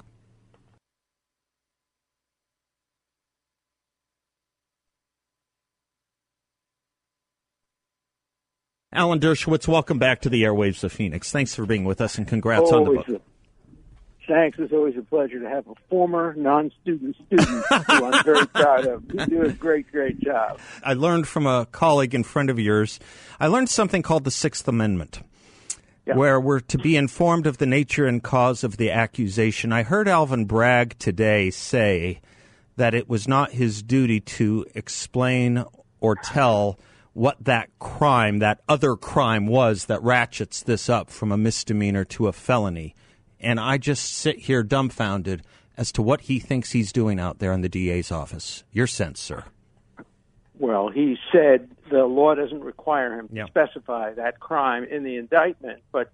Alan 8.92 9.20
Dershowitz, 9.20 9.68
welcome 9.68 9.98
back 9.98 10.22
to 10.22 10.28
the 10.28 10.42
airwaves 10.42 10.82
of 10.82 10.92
Phoenix. 10.92 11.30
Thanks 11.30 11.54
for 11.54 11.66
being 11.66 11.84
with 11.84 12.00
us, 12.00 12.16
and 12.16 12.26
congrats 12.26 12.72
on 12.72 12.84
the 12.84 12.90
book. 12.92 13.08
a- 13.08 13.20
thanks. 14.26 14.58
It's 14.58 14.72
always 14.72 14.96
a 14.96 15.02
pleasure 15.02 15.38
to 15.40 15.48
have 15.48 15.66
a 15.68 15.74
former 15.90 16.34
non-student 16.36 17.16
student 17.26 17.48
who 17.48 18.04
I'm 18.06 18.24
very 18.24 18.46
proud 18.54 18.86
of. 18.86 19.04
You 19.12 19.26
do 19.26 19.42
a 19.42 19.52
great, 19.52 19.90
great 19.92 20.18
job. 20.20 20.58
I 20.82 20.94
learned 20.94 21.28
from 21.28 21.46
a 21.46 21.66
colleague 21.66 22.14
and 22.14 22.24
friend 22.26 22.48
of 22.48 22.58
yours. 22.58 22.98
I 23.38 23.46
learned 23.48 23.68
something 23.68 24.00
called 24.02 24.24
the 24.24 24.30
Sixth 24.30 24.66
Amendment, 24.66 25.20
Yeah. 26.08 26.16
where 26.16 26.40
we're 26.40 26.60
to 26.60 26.78
be 26.78 26.96
informed 26.96 27.46
of 27.46 27.58
the 27.58 27.66
nature 27.66 28.06
and 28.06 28.22
cause 28.22 28.64
of 28.64 28.78
the 28.78 28.90
accusation. 28.90 29.72
I 29.74 29.82
heard 29.82 30.08
Alvin 30.08 30.46
Bragg 30.46 30.98
today 30.98 31.50
say 31.50 32.22
that 32.76 32.94
it 32.94 33.10
was 33.10 33.28
not 33.28 33.52
his 33.52 33.82
duty 33.82 34.20
to 34.20 34.64
explain 34.74 35.64
or 36.00 36.16
tell 36.16 36.78
what 37.12 37.36
that 37.44 37.68
crime, 37.78 38.38
that 38.38 38.60
other 38.68 38.96
crime 38.96 39.46
was 39.46 39.84
that 39.86 40.02
ratchets 40.02 40.62
this 40.62 40.88
up 40.88 41.10
from 41.10 41.30
a 41.30 41.36
misdemeanor 41.36 42.04
to 42.06 42.28
a 42.28 42.32
felony. 42.32 42.94
And 43.38 43.60
I 43.60 43.76
just 43.76 44.10
sit 44.10 44.38
here 44.38 44.62
dumbfounded 44.62 45.42
as 45.76 45.92
to 45.92 46.02
what 46.02 46.22
he 46.22 46.38
thinks 46.38 46.72
he's 46.72 46.92
doing 46.92 47.20
out 47.20 47.38
there 47.38 47.52
in 47.52 47.60
the 47.60 47.68
DA's 47.68 48.10
office. 48.10 48.64
Your 48.72 48.86
sense, 48.86 49.20
sir? 49.20 49.44
Well, 50.58 50.88
he 50.88 51.18
said 51.30 51.68
the 51.90 52.04
law 52.04 52.34
doesn't 52.34 52.62
require 52.62 53.14
him 53.18 53.28
Yeah. 53.32 53.44
to 53.44 53.50
specify 53.50 54.12
that 54.14 54.40
crime 54.40 54.84
in 54.84 55.02
the 55.04 55.16
indictment, 55.16 55.82
but 55.92 56.10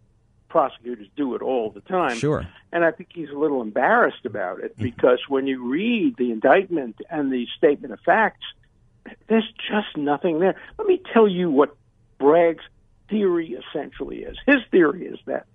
prosecutors 0.48 1.08
do 1.16 1.34
it 1.34 1.42
all 1.42 1.70
the 1.70 1.80
time. 1.80 2.16
Sure. 2.16 2.46
And 2.72 2.84
I 2.84 2.92
think 2.92 3.10
he's 3.12 3.30
a 3.30 3.36
little 3.38 3.60
embarrassed 3.60 4.24
about 4.24 4.60
it 4.60 4.76
because 4.78 5.18
when 5.28 5.46
you 5.46 5.68
read 5.68 6.16
the 6.16 6.30
indictment 6.30 7.00
and 7.10 7.32
the 7.32 7.46
statement 7.56 7.92
of 7.92 8.00
facts, 8.00 8.44
there's 9.26 9.50
just 9.68 9.96
nothing 9.96 10.38
there. 10.38 10.54
Let 10.78 10.86
me 10.86 11.00
tell 11.12 11.26
you 11.28 11.50
what 11.50 11.76
Bragg's 12.18 12.64
theory 13.08 13.52
essentially 13.68 14.18
is. 14.22 14.36
His 14.46 14.60
theory 14.70 15.06
is 15.06 15.18
that 15.26 15.46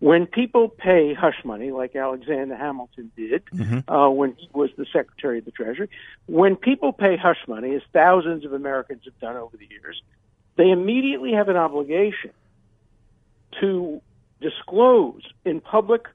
when 0.00 0.26
people 0.26 0.68
pay 0.68 1.12
hush 1.12 1.44
money, 1.44 1.70
like 1.72 1.94
Alexander 1.94 2.56
Hamilton 2.56 3.12
did 3.16 3.42
uh, 3.88 4.08
when 4.08 4.34
he 4.34 4.48
was 4.52 4.70
the 4.76 4.86
Secretary 4.92 5.38
of 5.38 5.44
the 5.44 5.50
Treasury, 5.50 5.88
when 6.26 6.56
people 6.56 6.92
pay 6.92 7.16
hush 7.16 7.46
money, 7.46 7.74
as 7.74 7.82
thousands 7.92 8.44
of 8.44 8.54
Americans 8.54 9.02
have 9.04 9.18
done 9.20 9.36
over 9.36 9.56
the 9.56 9.68
years, 9.70 10.02
they 10.56 10.70
immediately 10.70 11.32
have 11.32 11.48
an 11.48 11.56
obligation 11.56 12.30
to 13.60 14.00
disclose 14.40 15.22
in 15.44 15.60
publicly 15.60 16.12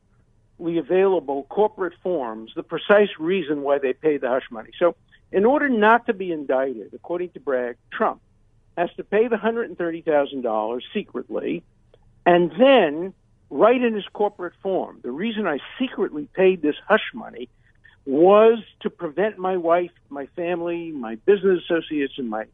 available 0.77 1.43
corporate 1.43 1.93
forms 2.01 2.51
the 2.55 2.63
precise 2.63 3.09
reason 3.19 3.61
why 3.61 3.77
they 3.77 3.93
paid 3.93 4.21
the 4.21 4.29
hush 4.29 4.49
money. 4.49 4.71
So, 4.79 4.95
in 5.31 5.45
order 5.45 5.69
not 5.69 6.07
to 6.07 6.13
be 6.13 6.31
indicted, 6.31 6.91
according 6.93 7.29
to 7.31 7.39
Bragg, 7.39 7.77
Trump 7.91 8.21
has 8.77 8.89
to 8.97 9.03
pay 9.03 9.27
the 9.27 9.35
$130,000 9.35 10.81
secretly 10.93 11.63
and 12.25 12.51
then 12.57 13.13
write 13.55 13.81
in 13.81 13.93
his 13.93 14.05
corporate 14.12 14.53
form 14.62 15.00
the 15.01 15.12
reason 15.12 15.47
I 15.47 15.59
secretly 15.79 16.27
paid 16.33 16.62
this 16.62 16.75
hush 16.88 17.12
money 17.13 17.47
was 18.05 18.59
to 18.81 18.89
prevent 18.89 19.38
my 19.38 19.57
wife, 19.57 19.91
my 20.09 20.27
family, 20.35 20.91
my 20.91 21.15
business 21.15 21.63
associates, 21.63 22.13
and 22.17 22.29
my 22.29 22.45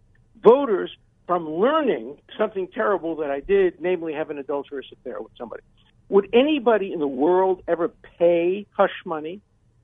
voters 0.41 0.95
from 1.27 1.49
learning 1.49 2.17
something 2.37 2.67
terrible 2.67 3.17
that 3.17 3.31
I 3.31 3.41
did, 3.41 3.81
namely 3.81 4.13
have 4.13 4.29
an 4.29 4.37
adulterous 4.37 4.85
affair 4.91 5.21
with 5.21 5.31
somebody. 5.37 5.63
Would 6.09 6.29
anybody 6.33 6.93
in 6.93 6.99
the 6.99 7.07
world 7.07 7.63
ever 7.67 7.89
pay 8.19 8.65
hush 8.71 9.03
money 9.05 9.41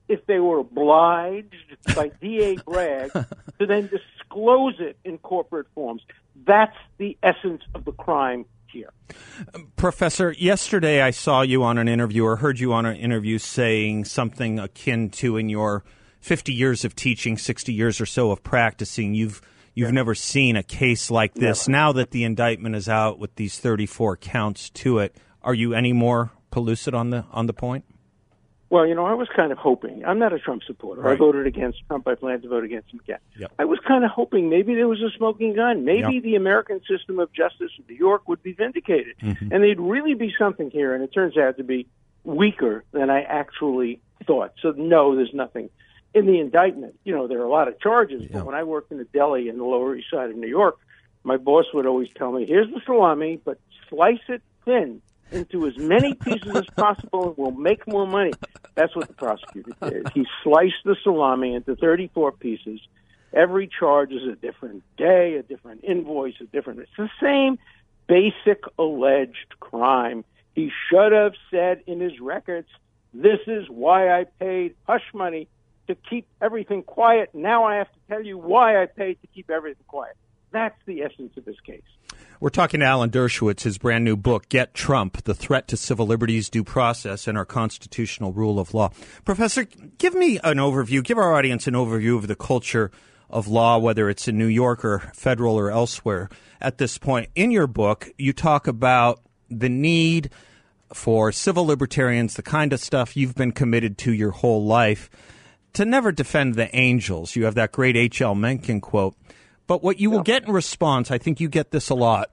if 0.07 0.25
they 0.25 0.39
were 0.39 0.59
obliged 0.59 1.55
by 1.95 2.09
DA 2.21 2.57
Bragg 2.57 3.11
to 3.59 3.65
then 3.65 3.87
disclose 3.87 4.75
it 4.79 4.97
in 5.03 5.17
corporate 5.17 5.67
forms? 5.73 6.01
That's 6.45 6.75
the 6.97 7.17
essence 7.23 7.63
of 7.73 7.85
the 7.85 7.91
crime 7.91 8.45
here. 8.71 8.91
Professor, 9.75 10.33
yesterday 10.37 11.01
I 11.01 11.11
saw 11.11 11.41
you 11.41 11.63
on 11.63 11.77
an 11.77 11.87
interview 11.87 12.25
or 12.25 12.37
heard 12.37 12.59
you 12.59 12.73
on 12.73 12.85
an 12.85 12.95
interview 12.95 13.37
saying 13.37 14.05
something 14.05 14.59
akin 14.59 15.09
to 15.11 15.37
in 15.37 15.49
your 15.49 15.83
50 16.19 16.53
years 16.53 16.83
of 16.83 16.95
teaching, 16.95 17.37
60 17.37 17.73
years 17.73 18.01
or 18.01 18.05
so 18.05 18.31
of 18.31 18.43
practicing, 18.43 19.13
you've 19.13 19.41
you've 19.73 19.93
never 19.93 20.15
seen 20.15 20.55
a 20.55 20.63
case 20.63 21.11
like 21.11 21.35
this. 21.35 21.67
Now 21.67 21.91
that 21.93 22.11
the 22.11 22.23
indictment 22.23 22.75
is 22.75 22.89
out 22.89 23.19
with 23.19 23.35
these 23.35 23.59
34 23.59 24.17
counts 24.17 24.69
to 24.71 24.99
it, 24.99 25.15
are 25.43 25.53
you 25.53 25.73
any 25.73 25.93
more 25.93 26.31
pellucid 26.51 26.93
on 26.93 27.11
the 27.11 27.25
on 27.31 27.45
the 27.45 27.53
point? 27.53 27.85
Well, 28.69 28.85
you 28.85 28.95
know, 28.95 29.05
I 29.05 29.13
was 29.13 29.29
kind 29.33 29.53
of 29.53 29.57
hoping. 29.57 30.03
I'm 30.03 30.19
not 30.19 30.33
a 30.33 30.39
Trump 30.39 30.61
supporter. 30.67 31.07
I 31.07 31.15
voted 31.15 31.47
against 31.47 31.79
Trump. 31.87 32.05
I 32.05 32.15
plan 32.15 32.41
to 32.41 32.49
vote 32.49 32.65
against 32.65 32.91
him 32.91 32.99
again. 32.99 33.19
Yep. 33.37 33.53
I 33.57 33.63
was 33.65 33.79
kind 33.87 34.03
of 34.03 34.11
hoping 34.11 34.49
maybe 34.49 34.75
there 34.75 34.89
was 34.89 35.01
a 35.01 35.09
smoking 35.15 35.55
gun. 35.55 35.85
Maybe 35.85 36.15
Yep. 36.15 36.23
the 36.23 36.35
American 36.35 36.81
system 36.81 37.17
of 37.19 37.31
justice 37.31 37.71
in 37.77 37.85
New 37.87 37.95
York 37.95 38.27
would 38.27 38.43
be 38.43 38.51
vindicated. 38.51 39.15
Mm-hmm. 39.21 39.53
And 39.53 39.63
there'd 39.63 39.79
really 39.79 40.15
be 40.15 40.33
something 40.37 40.69
here. 40.69 40.93
And 40.93 41.01
it 41.01 41.13
turns 41.13 41.37
out 41.37 41.55
to 41.57 41.63
be 41.63 41.87
weaker 42.25 42.83
than 42.91 43.09
I 43.09 43.21
actually 43.21 44.01
thought. 44.25 44.51
So, 44.61 44.71
no, 44.71 45.15
there's 45.15 45.33
nothing. 45.33 45.69
In 46.13 46.25
the 46.25 46.39
indictment, 46.41 46.99
you 47.05 47.15
know, 47.15 47.27
there 47.27 47.39
are 47.39 47.45
a 47.45 47.49
lot 47.49 47.69
of 47.69 47.79
charges. 47.79 48.23
Yeah. 48.23 48.29
But 48.33 48.47
when 48.47 48.55
I 48.55 48.63
worked 48.63 48.91
in 48.91 48.99
a 48.99 49.05
deli 49.05 49.47
in 49.47 49.57
the 49.57 49.63
Lower 49.63 49.95
East 49.95 50.07
Side 50.11 50.29
of 50.29 50.35
New 50.35 50.47
York, 50.47 50.77
my 51.23 51.37
boss 51.37 51.65
would 51.73 51.85
always 51.85 52.09
tell 52.17 52.33
me, 52.33 52.45
here's 52.45 52.69
the 52.73 52.81
salami, 52.85 53.39
but 53.43 53.59
slice 53.89 54.19
it 54.27 54.41
thin 54.65 55.01
into 55.31 55.67
as 55.67 55.77
many 55.77 56.13
pieces 56.13 56.55
as 56.55 56.65
possible 56.75 57.29
and 57.29 57.37
we'll 57.37 57.51
make 57.51 57.87
more 57.87 58.07
money. 58.07 58.33
That's 58.75 58.95
what 58.95 59.07
the 59.07 59.13
prosecutor 59.13 59.71
did. 59.81 60.09
He 60.13 60.25
sliced 60.43 60.83
the 60.85 60.95
salami 61.03 61.55
into 61.55 61.75
34 61.75 62.33
pieces. 62.33 62.79
Every 63.33 63.67
charge 63.67 64.11
is 64.11 64.23
a 64.23 64.35
different 64.35 64.83
day, 64.97 65.35
a 65.35 65.43
different 65.43 65.83
invoice, 65.83 66.35
a 66.39 66.45
different. 66.45 66.79
It's 66.79 66.91
the 66.97 67.09
same 67.21 67.59
basic 68.07 68.63
alleged 68.79 69.59
crime. 69.59 70.23
He 70.55 70.71
should 70.89 71.11
have 71.11 71.33
said 71.51 71.81
in 71.87 71.99
his 71.99 72.19
records, 72.19 72.69
this 73.13 73.39
is 73.47 73.69
why 73.69 74.09
I 74.09 74.25
paid 74.39 74.75
hush 74.87 75.03
money 75.13 75.47
to 75.87 75.95
keep 75.95 76.27
everything 76.41 76.83
quiet. 76.83 77.29
Now 77.33 77.63
I 77.63 77.75
have 77.75 77.91
to 77.91 77.99
tell 78.09 78.23
you 78.23 78.37
why 78.37 78.81
I 78.81 78.85
paid 78.85 79.21
to 79.21 79.27
keep 79.27 79.49
everything 79.49 79.83
quiet. 79.87 80.15
That's 80.51 80.77
the 80.85 81.03
essence 81.03 81.35
of 81.37 81.45
this 81.45 81.59
case. 81.61 81.81
We're 82.39 82.49
talking 82.49 82.81
to 82.81 82.85
Alan 82.85 83.09
Dershowitz, 83.09 83.61
his 83.61 83.79
brand 83.79 84.05
new 84.05 84.15
book, 84.15 84.47
Get 84.47 84.75
Trump 84.75 85.23
The 85.23 85.33
Threat 85.33 85.67
to 85.69 85.77
Civil 85.77 86.05
Liberties, 86.05 86.51
Due 86.51 86.63
Process, 86.63 87.27
and 87.27 87.35
Our 87.35 87.45
Constitutional 87.45 88.31
Rule 88.31 88.59
of 88.59 88.75
Law. 88.75 88.91
Professor, 89.25 89.63
give 89.97 90.13
me 90.13 90.37
an 90.43 90.57
overview, 90.57 91.03
give 91.03 91.17
our 91.17 91.33
audience 91.33 91.65
an 91.65 91.73
overview 91.73 92.15
of 92.15 92.27
the 92.27 92.35
culture 92.35 92.91
of 93.27 93.47
law, 93.47 93.79
whether 93.79 94.07
it's 94.07 94.27
in 94.27 94.37
New 94.37 94.45
York 94.45 94.85
or 94.85 94.99
federal 95.15 95.55
or 95.55 95.71
elsewhere 95.71 96.29
at 96.61 96.77
this 96.77 96.99
point. 96.99 97.31
In 97.33 97.49
your 97.49 97.65
book, 97.65 98.07
you 98.19 98.33
talk 98.33 98.67
about 98.67 99.19
the 99.49 99.69
need 99.69 100.29
for 100.93 101.31
civil 101.31 101.65
libertarians, 101.65 102.35
the 102.35 102.43
kind 102.43 102.71
of 102.71 102.79
stuff 102.79 103.17
you've 103.17 103.35
been 103.35 103.51
committed 103.51 103.97
to 103.97 104.13
your 104.13 104.31
whole 104.31 104.63
life, 104.63 105.09
to 105.73 105.85
never 105.85 106.11
defend 106.11 106.53
the 106.53 106.73
angels. 106.75 107.35
You 107.35 107.45
have 107.45 107.55
that 107.55 107.71
great 107.71 107.97
H.L. 107.97 108.35
Mencken 108.35 108.79
quote. 108.79 109.15
But 109.67 109.83
what 109.83 109.99
you 109.99 110.09
will 110.09 110.23
get 110.23 110.45
in 110.45 110.51
response, 110.53 111.11
I 111.11 111.17
think 111.17 111.39
you 111.39 111.49
get 111.49 111.71
this 111.71 111.89
a 111.89 111.95
lot. 111.95 112.29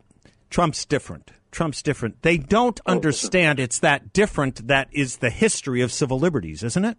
Trump's 0.51 0.85
different. 0.85 1.33
Trump's 1.51 1.83
different. 1.83 2.23
They 2.23 2.37
don't 2.39 2.81
oh, 2.87 2.93
understand 2.93 3.61
it's 3.61 3.81
that 3.81 4.13
different 4.13 4.69
that 4.69 4.89
is 4.93 5.19
the 5.19 5.31
history 5.31 5.81
of 5.83 5.93
civil 5.93 6.19
liberties, 6.19 6.63
isn't 6.63 6.85
it? 6.85 6.97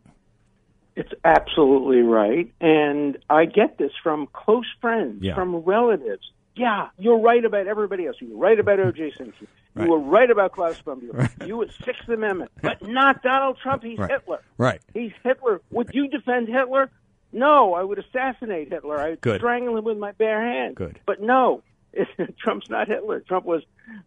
It's 0.95 1.11
absolutely 1.25 2.01
right. 2.01 2.53
And 2.61 3.17
I 3.29 3.45
get 3.45 3.77
this 3.77 3.91
from 4.01 4.27
close 4.31 4.65
friends, 4.79 5.21
Yeah. 5.21 5.35
from 5.35 5.55
relatives. 5.57 6.31
Yeah, 6.55 6.87
you're 6.97 7.19
right 7.19 7.43
about 7.43 7.67
everybody 7.67 8.07
else. 8.07 8.15
You're 8.21 8.37
right 8.37 8.57
about 8.57 8.79
O.J. 8.79 9.11
Simpson. 9.17 9.47
Right. 9.73 9.85
You 9.85 9.91
were 9.91 9.99
right 9.99 10.31
about 10.31 10.53
Claus 10.53 10.77
von 10.79 11.01
Bülow. 11.01 11.45
You 11.45 11.57
were 11.57 11.67
Sixth 11.83 12.07
Amendment, 12.07 12.49
but 12.61 12.81
not 12.81 13.21
Donald 13.23 13.57
Trump. 13.61 13.83
He's 13.83 13.99
Right. 13.99 14.09
Hitler. 14.09 14.39
Right. 14.57 14.79
He's 14.93 15.11
Hitler. 15.21 15.59
Would 15.71 15.89
you 15.93 16.07
defend 16.07 16.47
Hitler? 16.47 16.89
No, 17.35 17.73
I 17.73 17.83
would 17.83 17.99
assassinate 17.99 18.71
Hitler. 18.71 18.97
I'd 18.97 19.21
Good. 19.21 19.41
strangle 19.41 19.77
him 19.77 19.83
with 19.83 19.97
my 19.97 20.13
bare 20.13 20.41
hands. 20.41 20.75
Good. 20.75 20.99
But 21.05 21.21
no, 21.21 21.61
Trump's 22.39 22.69
not 22.69 22.87
Hitler. 22.87 23.19
Trump 23.19 23.45
was 23.45 23.61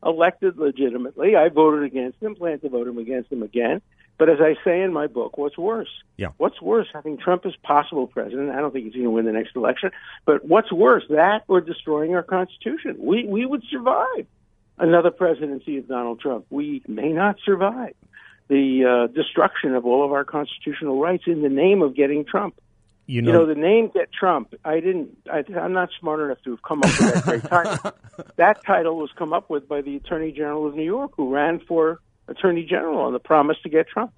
elected 0.05 0.57
legitimately. 0.57 1.37
I 1.37 1.49
voted 1.49 1.85
against 1.85 2.23
him, 2.23 2.35
plan 2.35 2.59
to 2.61 2.69
vote 2.69 2.89
him 2.89 2.99
against 2.99 3.31
him 3.31 3.43
again. 3.43 3.83
But 4.19 4.29
as 4.29 4.39
I 4.41 4.57
say 4.65 4.83
in 4.83 4.93
my 4.93 5.07
book, 5.07 5.39
what's 5.39 5.57
worse? 5.57 5.91
Yeah. 6.17 6.29
What's 6.39 6.61
worse, 6.61 6.89
having 6.93 7.19
Trump 7.19 7.47
as 7.47 7.55
possible 7.63 8.09
president? 8.09 8.51
I 8.51 8.61
don't 8.61 8.73
think 8.73 8.87
he's 8.87 8.95
going 8.95 9.05
to 9.05 9.11
win 9.11 9.27
the 9.27 9.33
next 9.33 9.55
election. 9.55 9.91
But 10.25 10.45
what's 10.45 10.73
worse, 10.73 11.05
that 11.11 11.45
or 11.47 11.61
destroying 11.61 12.15
our 12.17 12.25
Constitution? 12.25 12.97
We 12.99 13.25
we 13.27 13.47
would 13.47 13.63
survive 13.71 14.27
another 14.79 15.11
presidency 15.11 15.79
of 15.79 15.87
Donald 15.87 16.21
Trump. 16.21 16.47
We 16.51 16.83
may 16.89 17.13
not 17.13 17.37
survive 17.45 17.95
the 18.49 18.85
uh, 18.85 19.13
destruction 19.13 19.75
of 19.75 19.87
all 19.87 20.05
of 20.05 20.13
our 20.13 20.25
constitutional 20.25 20.99
rights 20.99 21.25
in 21.27 21.43
the 21.43 21.49
name 21.49 21.83
of 21.83 21.95
getting 21.95 22.25
Trump. 22.25 22.59
You 23.09 23.23
You 23.23 23.33
know, 23.33 23.47
the 23.47 23.55
name 23.55 23.91
Get 23.93 24.13
Trump, 24.13 24.55
I 24.67 24.81
didn't, 24.81 25.17
I, 25.33 25.43
I'm 25.59 25.73
not 25.73 25.89
smart 25.99 26.21
enough 26.21 26.43
to 26.45 26.51
have 26.51 26.63
come 26.63 26.81
up 26.85 26.91
with 27.01 27.15
that 27.15 27.25
great 27.25 27.43
title. 27.51 27.93
that 28.37 28.63
title 28.67 28.99
was 28.99 29.11
come 29.17 29.33
up 29.33 29.49
with 29.49 29.67
by 29.67 29.81
the 29.81 29.97
Attorney 29.97 30.31
General 30.31 30.67
of 30.67 30.75
New 30.75 30.85
York, 30.85 31.13
who 31.17 31.33
ran 31.33 31.59
for 31.59 32.01
Attorney 32.29 32.65
General 32.65 32.99
on 33.01 33.15
the 33.15 33.19
promise 33.19 33.57
to 33.63 33.71
get 33.71 33.89
Trump. 33.89 34.13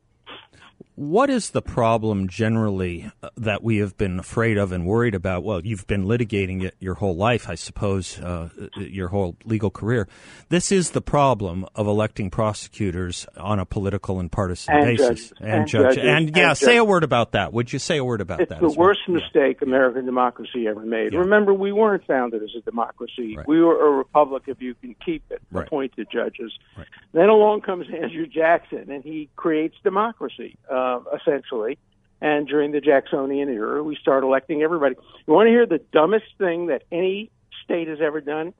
What 1.00 1.30
is 1.30 1.48
the 1.52 1.62
problem 1.62 2.28
generally 2.28 3.10
uh, 3.22 3.30
that 3.38 3.62
we 3.62 3.78
have 3.78 3.96
been 3.96 4.18
afraid 4.18 4.58
of 4.58 4.70
and 4.70 4.84
worried 4.84 5.14
about? 5.14 5.42
Well, 5.44 5.64
you've 5.64 5.86
been 5.86 6.04
litigating 6.04 6.62
it 6.62 6.74
your 6.78 6.92
whole 6.92 7.16
life, 7.16 7.48
I 7.48 7.54
suppose, 7.54 8.18
uh, 8.20 8.50
your 8.76 9.08
whole 9.08 9.34
legal 9.46 9.70
career. 9.70 10.08
This 10.50 10.70
is 10.70 10.90
the 10.90 11.00
problem 11.00 11.64
of 11.74 11.86
electing 11.86 12.28
prosecutors 12.28 13.26
on 13.38 13.58
a 13.58 13.64
political 13.64 14.20
and 14.20 14.30
partisan 14.30 14.74
And 14.76 14.84
basis. 14.84 15.08
judges. 15.30 15.32
And, 15.40 15.48
And 15.50 15.68
judges. 15.68 15.96
judges. 15.96 16.10
And 16.10 16.36
yeah, 16.36 16.48
And 16.50 16.58
say 16.58 16.76
a 16.76 16.84
word 16.84 17.02
about 17.02 17.32
that. 17.32 17.54
Would 17.54 17.72
you 17.72 17.78
say 17.78 17.96
a 17.96 18.04
word 18.04 18.20
about 18.20 18.42
It's 18.42 18.50
that? 18.50 18.60
the 18.60 18.66
as 18.66 18.76
well? 18.76 18.88
worst 18.88 19.00
Yeah. 19.08 19.14
mistake 19.14 19.62
American 19.62 20.04
democracy 20.04 20.68
ever 20.68 20.82
made. 20.82 21.14
Yeah. 21.14 21.20
Remember, 21.20 21.54
we 21.54 21.72
weren't 21.72 22.04
founded 22.06 22.42
as 22.42 22.50
a 22.54 22.60
democracy. 22.60 23.36
Right. 23.38 23.48
We 23.48 23.62
were 23.62 23.88
a 23.88 23.90
republic 23.90 24.42
if 24.48 24.60
you 24.60 24.74
can 24.74 24.94
keep 25.02 25.22
it, 25.30 25.40
Right. 25.50 25.66
appointed 25.66 26.08
judges. 26.12 26.52
Right. 26.76 26.86
Then 27.14 27.30
along 27.30 27.62
comes 27.62 27.86
Andrew 28.02 28.26
Jackson, 28.26 28.90
and 28.90 29.02
he 29.02 29.30
creates 29.36 29.76
democracy, 29.82 30.58
uh, 30.70 30.89
essentially. 31.14 31.78
And 32.22 32.46
during 32.46 32.72
the 32.72 32.80
Jacksonian 32.80 33.48
era, 33.48 33.82
we 33.82 33.96
start 33.96 34.24
electing 34.24 34.62
everybody. 34.62 34.94
You 35.26 35.32
want 35.32 35.46
to 35.46 35.50
hear 35.50 35.66
the 35.66 35.80
dumbest 35.92 36.26
thing 36.38 36.66
that 36.66 36.82
any 36.92 37.30
state 37.64 37.88
has 37.88 38.00
ever 38.02 38.20
done? 38.20 38.52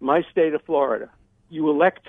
My 0.00 0.22
state 0.30 0.52
of 0.52 0.62
Florida. 0.64 1.08
You 1.48 1.70
elect 1.70 2.06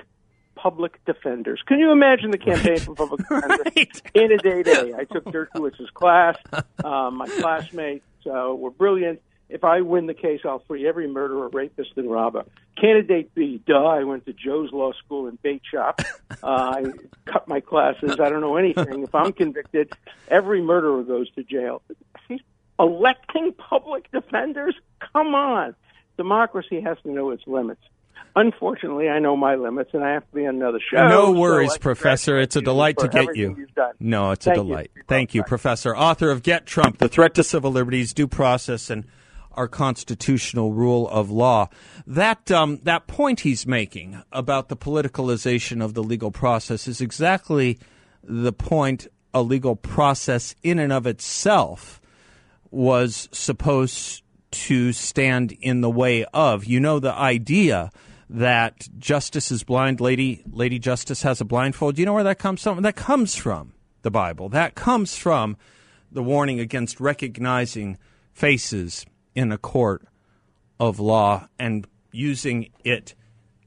public 0.56 1.00
defenders. 1.06 1.62
Can 1.66 1.80
you 1.80 1.92
imagine 1.92 2.32
the 2.32 2.38
campaign 2.38 2.80
for 2.80 2.96
public 2.96 3.22
defenders 3.22 3.60
Right. 3.76 4.02
in 4.16 4.32
a 4.34 4.38
day 4.38 4.64
day? 4.64 4.94
I 4.98 5.06
took 5.06 5.24
Dershowitz's 5.26 5.90
class. 5.92 6.36
Um, 6.84 7.16
my 7.18 7.28
classmates 7.40 8.04
uh, 8.26 8.54
were 8.54 8.72
brilliant. 8.72 9.22
If 9.50 9.64
I 9.64 9.82
win 9.82 10.08
the 10.08 10.14
case, 10.14 10.42
I'll 10.44 10.60
free 10.68 10.88
every 10.88 11.08
murderer, 11.08 11.48
rapist, 11.48 11.92
and 11.96 12.12
robber. 12.12 12.44
Candidate 12.80 13.34
B, 13.34 13.62
duh, 13.66 13.86
I 13.86 14.04
went 14.04 14.26
to 14.26 14.34
Joe's 14.34 14.72
Law 14.74 14.92
School 14.94 15.28
in 15.28 15.38
Bait 15.42 15.62
Shop. 15.72 16.02
Uh, 16.44 16.46
I 16.46 16.84
cut 17.26 17.48
my 17.48 17.62
classes. 17.62 18.20
I 18.20 18.30
don't 18.30 18.42
know 18.42 18.58
anything. 18.58 19.04
If 19.04 19.16
I'm 19.16 19.32
convicted, 19.32 19.94
every 20.28 20.62
murderer 20.62 21.04
goes 21.04 21.32
to 21.32 21.44
jail. 21.44 21.82
Electing 22.80 23.54
public 23.54 24.12
defenders? 24.12 24.76
Come 25.14 25.34
on. 25.34 25.76
Democracy 26.18 26.82
has 26.82 26.98
to 27.04 27.12
know 27.12 27.32
its 27.32 27.44
limits. 27.48 27.82
Unfortunately, 28.36 29.10
I 29.10 29.18
know 29.18 29.36
my 29.36 29.56
limits, 29.56 29.92
and 29.94 30.04
I 30.04 30.12
have 30.12 30.28
to 30.30 30.36
be 30.36 30.46
on 30.46 30.56
another 30.58 30.80
show. 30.92 31.08
No 31.08 31.32
worries, 31.32 31.74
I 31.74 31.78
Professor. 31.80 32.38
It's 32.38 32.56
a 32.56 32.62
delight 32.62 33.00
to 33.00 33.08
get 33.08 33.36
you. 33.36 33.66
No, 34.00 34.32
it's 34.32 34.46
a 34.46 34.52
Thank 34.52 34.58
you. 34.58 34.64
delight. 34.64 34.92
Thank 35.08 35.34
you, 35.34 35.44
Professor. 35.44 35.96
Author 35.96 36.30
of 36.30 36.44
Get 36.44 36.68
Trump, 36.68 37.00
The 37.00 37.08
Threat 37.08 37.34
to 37.36 37.44
Civil 37.44 37.72
Liberties, 37.72 38.14
Due 38.14 38.28
Process, 38.28 38.92
and 38.92 39.06
Our 39.58 39.68
Constitutional 39.68 40.72
Rule 40.72 41.10
of 41.10 41.30
Law. 41.30 41.70
That, 42.06 42.50
um, 42.52 42.80
that 42.84 43.08
point 43.08 43.42
he's 43.42 43.66
making 43.68 44.22
about 44.32 44.70
the 44.70 44.78
politicalization 44.78 45.84
of 45.84 45.96
the 45.96 46.04
legal 46.04 46.32
process 46.32 46.88
is 46.88 47.02
exactly 47.02 47.80
the 48.24 48.54
point 48.54 49.08
a 49.34 49.42
legal 49.42 49.76
process 49.76 50.56
in 50.64 50.80
and 50.80 50.94
of 50.94 51.06
itself 51.06 52.00
was 52.72 53.28
supposed 53.32 54.24
to 54.52 54.94
stand 54.94 55.52
in 55.60 55.82
the 55.82 55.90
way 55.90 56.26
of. 56.34 56.66
You 56.66 56.80
know, 56.80 57.00
the 57.00 57.14
idea 57.14 57.92
that 58.30 58.88
justice 58.98 59.52
is 59.52 59.64
blind, 59.64 60.02
lady, 60.02 60.44
lady 60.50 60.80
justice 60.80 61.22
has 61.24 61.42
a 61.42 61.46
blindfold. 61.46 61.98
You 61.98 62.06
know 62.06 62.14
where 62.14 62.24
that 62.24 62.40
comes 62.40 62.62
from? 62.62 62.82
That 62.82 62.96
comes 62.96 63.36
from 63.36 63.74
the 64.02 64.12
Bible. 64.12 64.50
That 64.50 64.76
comes 64.76 65.16
from 65.16 65.58
the 66.12 66.24
warning 66.24 66.60
against 66.60 67.00
recognizing 67.00 67.98
faces 68.34 69.06
in 69.38 69.52
a 69.52 69.58
court 69.58 70.04
of 70.80 71.00
law 71.00 71.48
and 71.60 71.86
using 72.12 72.70
it 72.84 73.14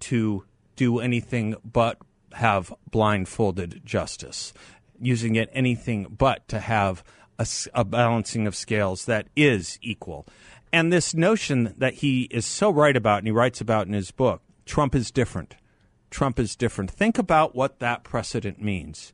to 0.00 0.44
do 0.74 0.98
anything 0.98 1.54
but 1.64 1.96
have 2.32 2.74
blindfolded 2.90 3.80
justice, 3.84 4.52
using 5.00 5.36
it 5.36 5.48
anything 5.52 6.06
but 6.10 6.46
to 6.48 6.58
have 6.58 7.04
a 7.72 7.84
balancing 7.84 8.48
of 8.48 8.56
scales 8.56 9.04
that 9.04 9.28
is 9.36 9.78
equal. 9.80 10.26
And 10.72 10.92
this 10.92 11.14
notion 11.14 11.72
that 11.78 11.94
he 11.94 12.22
is 12.24 12.44
so 12.44 12.70
right 12.70 12.96
about, 12.96 13.18
and 13.18 13.28
he 13.28 13.32
writes 13.32 13.60
about 13.60 13.86
in 13.86 13.92
his 13.92 14.10
book, 14.10 14.42
Trump 14.66 14.94
is 14.94 15.12
different. 15.12 15.54
Trump 16.10 16.40
is 16.40 16.56
different. 16.56 16.90
Think 16.90 17.16
about 17.16 17.54
what 17.54 17.78
that 17.78 18.02
precedent 18.02 18.60
means. 18.60 19.12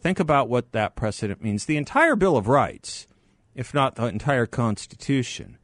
Think 0.00 0.18
about 0.18 0.48
what 0.48 0.72
that 0.72 0.96
precedent 0.96 1.42
means. 1.42 1.66
The 1.66 1.76
entire 1.76 2.16
Bill 2.16 2.38
of 2.38 2.48
Rights, 2.48 3.06
if 3.54 3.74
not 3.74 3.96
the 3.96 4.06
entire 4.06 4.46
Constitution, 4.46 5.58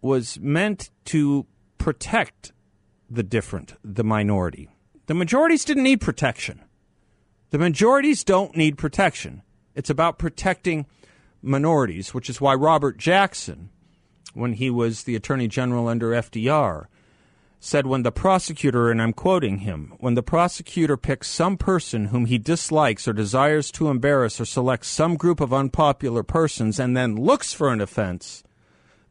was 0.00 0.38
meant 0.40 0.90
to 1.06 1.46
protect 1.78 2.52
the 3.10 3.22
different, 3.22 3.74
the 3.82 4.04
minority. 4.04 4.68
The 5.06 5.14
majorities 5.14 5.64
didn't 5.64 5.84
need 5.84 6.00
protection. 6.00 6.60
The 7.50 7.58
majorities 7.58 8.24
don't 8.24 8.56
need 8.56 8.76
protection. 8.76 9.42
It's 9.74 9.90
about 9.90 10.18
protecting 10.18 10.86
minorities, 11.40 12.12
which 12.12 12.28
is 12.28 12.40
why 12.40 12.54
Robert 12.54 12.98
Jackson, 12.98 13.70
when 14.34 14.54
he 14.54 14.70
was 14.70 15.04
the 15.04 15.16
Attorney 15.16 15.48
General 15.48 15.88
under 15.88 16.10
FDR, 16.10 16.86
said 17.60 17.86
when 17.86 18.02
the 18.02 18.12
prosecutor, 18.12 18.90
and 18.90 19.02
I'm 19.02 19.12
quoting 19.12 19.58
him, 19.58 19.94
when 19.98 20.14
the 20.14 20.22
prosecutor 20.22 20.96
picks 20.96 21.28
some 21.28 21.56
person 21.56 22.06
whom 22.06 22.26
he 22.26 22.38
dislikes 22.38 23.08
or 23.08 23.12
desires 23.12 23.72
to 23.72 23.88
embarrass 23.88 24.40
or 24.40 24.44
selects 24.44 24.88
some 24.88 25.16
group 25.16 25.40
of 25.40 25.52
unpopular 25.52 26.22
persons 26.22 26.78
and 26.78 26.96
then 26.96 27.16
looks 27.16 27.52
for 27.52 27.72
an 27.72 27.80
offense, 27.80 28.44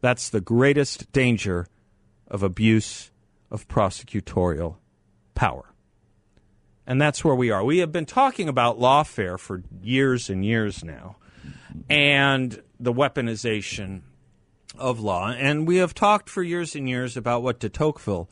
that's 0.02 0.30
the 0.30 0.42
greatest 0.42 1.12
danger 1.12 1.68
of 2.28 2.44
abuse 2.44 3.12
of 3.50 3.68
prosecutorial 3.68 4.76
power. 5.36 5.74
And 6.86 7.02
that's 7.02 7.24
where 7.24 7.36
we 7.36 7.52
are. 7.52 7.64
We 7.64 7.80
have 7.80 7.92
been 7.92 8.06
talking 8.06 8.48
about 8.48 8.80
lawfare 8.80 9.40
for 9.40 9.64
years 9.82 10.30
and 10.30 10.46
years 10.46 10.84
now, 10.84 11.18
and 11.90 12.62
the 12.80 12.94
weaponization 12.94 14.02
of 14.78 15.00
law. 15.00 15.32
And 15.32 15.68
we 15.68 15.78
have 15.78 15.94
talked 15.94 16.30
for 16.30 16.44
years 16.44 16.76
and 16.76 16.88
years 16.88 17.18
about 17.18 17.44
what 17.44 17.60
de 17.60 17.70
Tocqueville 17.70 18.30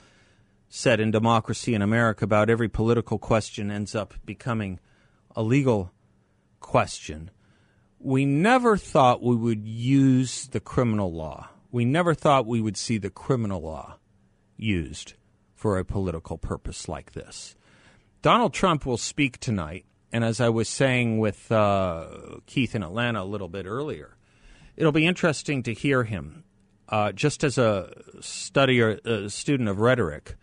said 0.70 1.00
in 1.00 1.12
Democracy 1.12 1.74
in 1.74 1.82
America 1.82 2.26
about 2.26 2.50
every 2.50 2.70
political 2.70 3.18
question 3.18 3.72
ends 3.72 3.96
up 3.96 4.14
becoming 4.26 4.80
a 5.36 5.44
legal 5.44 5.92
question. 6.60 7.32
We 8.00 8.26
never 8.26 8.78
thought 8.78 9.22
we 9.22 9.36
would 9.36 9.66
use 9.66 10.48
the 10.48 10.60
criminal 10.60 11.12
law. 11.14 11.50
We 11.76 11.84
never 11.84 12.14
thought 12.14 12.46
we 12.46 12.62
would 12.62 12.78
see 12.78 12.98
the 12.98 13.10
criminal 13.10 13.62
law 13.62 13.98
used 14.56 15.16
for 15.54 15.78
a 15.78 15.84
political 15.84 16.38
purpose 16.38 16.88
like 16.88 17.12
this. 17.12 17.58
Donald 18.22 18.54
Trump 18.54 18.86
will 18.86 18.96
speak 18.96 19.42
tonight, 19.42 19.84
and 20.10 20.24
as 20.24 20.40
I 20.40 20.48
was 20.48 20.70
saying 20.70 21.18
with 21.18 21.52
uh, 21.52 22.38
Keith 22.46 22.76
in 22.76 22.82
Atlanta 22.82 23.24
a 23.24 23.26
little 23.26 23.50
bit 23.50 23.66
earlier, 23.66 24.16
it'll 24.78 24.94
be 24.94 25.06
interesting 25.06 25.64
to 25.64 25.74
hear 25.74 26.06
him. 26.06 26.46
Uh, 26.88 27.12
just 27.12 27.44
as 27.44 27.58
a 27.58 27.92
study 28.22 28.80
or 28.80 28.92
a 29.04 29.30
student 29.30 29.68
of 29.68 29.82
rhetoric, 29.82 30.38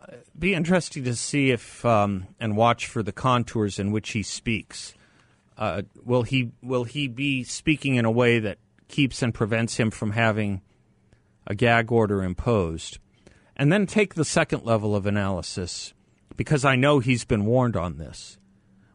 uh, 0.00 0.18
be 0.38 0.54
interesting 0.54 1.02
to 1.02 1.16
see 1.16 1.50
if 1.50 1.84
um, 1.84 2.28
and 2.38 2.56
watch 2.56 2.86
for 2.86 3.02
the 3.02 3.10
contours 3.10 3.80
in 3.80 3.90
which 3.90 4.10
he 4.10 4.22
speaks. 4.22 4.94
Uh, 5.58 5.82
will 6.04 6.22
he 6.22 6.52
will 6.62 6.84
he 6.84 7.08
be 7.08 7.42
speaking 7.42 7.96
in 7.96 8.04
a 8.04 8.10
way 8.10 8.38
that 8.38 8.58
keeps 8.90 9.22
and 9.22 9.32
prevents 9.32 9.78
him 9.78 9.90
from 9.90 10.10
having 10.10 10.60
a 11.46 11.54
gag 11.54 11.90
order 11.90 12.22
imposed? 12.22 12.98
And 13.56 13.72
then 13.72 13.86
take 13.86 14.14
the 14.14 14.24
second 14.24 14.64
level 14.64 14.94
of 14.96 15.06
analysis, 15.06 15.94
because 16.36 16.64
I 16.64 16.76
know 16.76 16.98
he's 16.98 17.24
been 17.24 17.44
warned 17.44 17.76
on 17.76 17.98
this. 17.98 18.38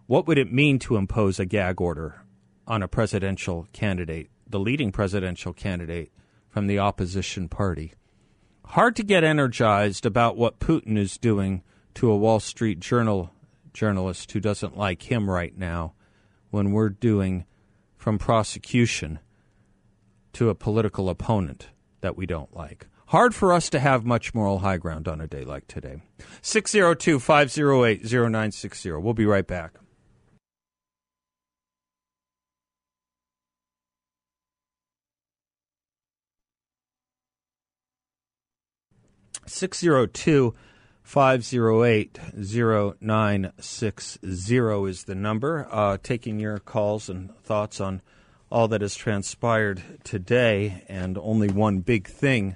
What 0.08 0.28
would 0.28 0.38
it 0.38 0.52
mean 0.52 0.78
to 0.80 0.98
impose 0.98 1.40
a 1.40 1.46
gag 1.46 1.82
order 1.82 2.22
on 2.68 2.84
a 2.84 2.88
presidential 2.88 3.68
candidate, 3.74 4.30
the 4.48 4.60
leading 4.60 4.92
presidential 4.92 5.54
candidate 5.54 6.12
from 6.50 6.68
the 6.68 6.80
opposition 6.80 7.50
party? 7.50 7.94
Hard 8.66 8.96
to 8.96 9.04
get 9.04 9.24
energized 9.24 10.06
about 10.06 10.38
what 10.38 10.60
Putin 10.60 10.98
is 10.98 11.18
doing 11.18 11.62
to 11.96 12.10
a 12.10 12.18
Wall 12.18 12.40
Street 12.40 12.80
Journal 12.80 13.32
journalist 13.74 14.32
who 14.32 14.40
doesn't 14.40 14.78
like 14.78 15.12
him 15.12 15.30
right 15.30 15.56
now 15.56 15.94
when 16.50 16.72
we're 16.72 16.90
doing 16.90 17.46
from 17.98 18.18
prosecution 18.18 19.20
to 20.36 20.50
a 20.50 20.56
political 20.56 21.10
opponent 21.10 21.70
that 22.02 22.18
we 22.18 22.26
don't 22.26 22.56
like. 22.56 22.88
Hard 23.08 23.34
for 23.34 23.54
us 23.54 23.70
to 23.70 23.80
have 23.80 24.04
much 24.04 24.34
moral 24.34 24.60
high 24.60 24.78
ground 24.78 25.08
on 25.08 25.22
a 25.22 25.28
day 25.28 25.44
like 25.46 25.68
today. 25.68 26.02
602 26.42 27.20
508 27.20 28.04
0960. 28.04 28.92
We'll 28.92 29.14
be 29.14 29.26
right 29.26 29.48
back. 29.48 29.74
Six 39.48 39.80
zero 39.80 40.08
two 40.08 40.56
five 41.04 41.46
zero 41.46 41.84
eight 41.84 42.20
zero 42.42 42.96
nine 43.00 43.52
six 43.60 44.18
zero 44.28 44.86
is 44.86 45.04
the 45.04 45.14
number. 45.14 45.68
Uh, 45.72 45.98
taking 46.02 46.40
your 46.40 46.58
calls 46.58 47.10
and 47.10 47.34
thoughts 47.44 47.80
on 47.80 48.02
all 48.52 48.68
that 48.70 48.82
has 48.82 48.96
transpired 48.96 49.82
today, 50.04 50.84
and 50.88 51.18
only 51.18 51.50
one 51.50 51.80
big 51.80 52.08
thing 52.08 52.56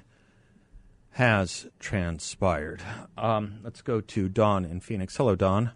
has 1.12 1.68
transpired. 1.78 2.82
Um, 3.18 3.58
let's 3.62 3.82
go 3.82 4.00
to 4.00 4.28
Don 4.28 4.64
in 4.64 4.80
Phoenix. 4.80 5.16
Hello, 5.16 5.34
Don. 5.34 5.72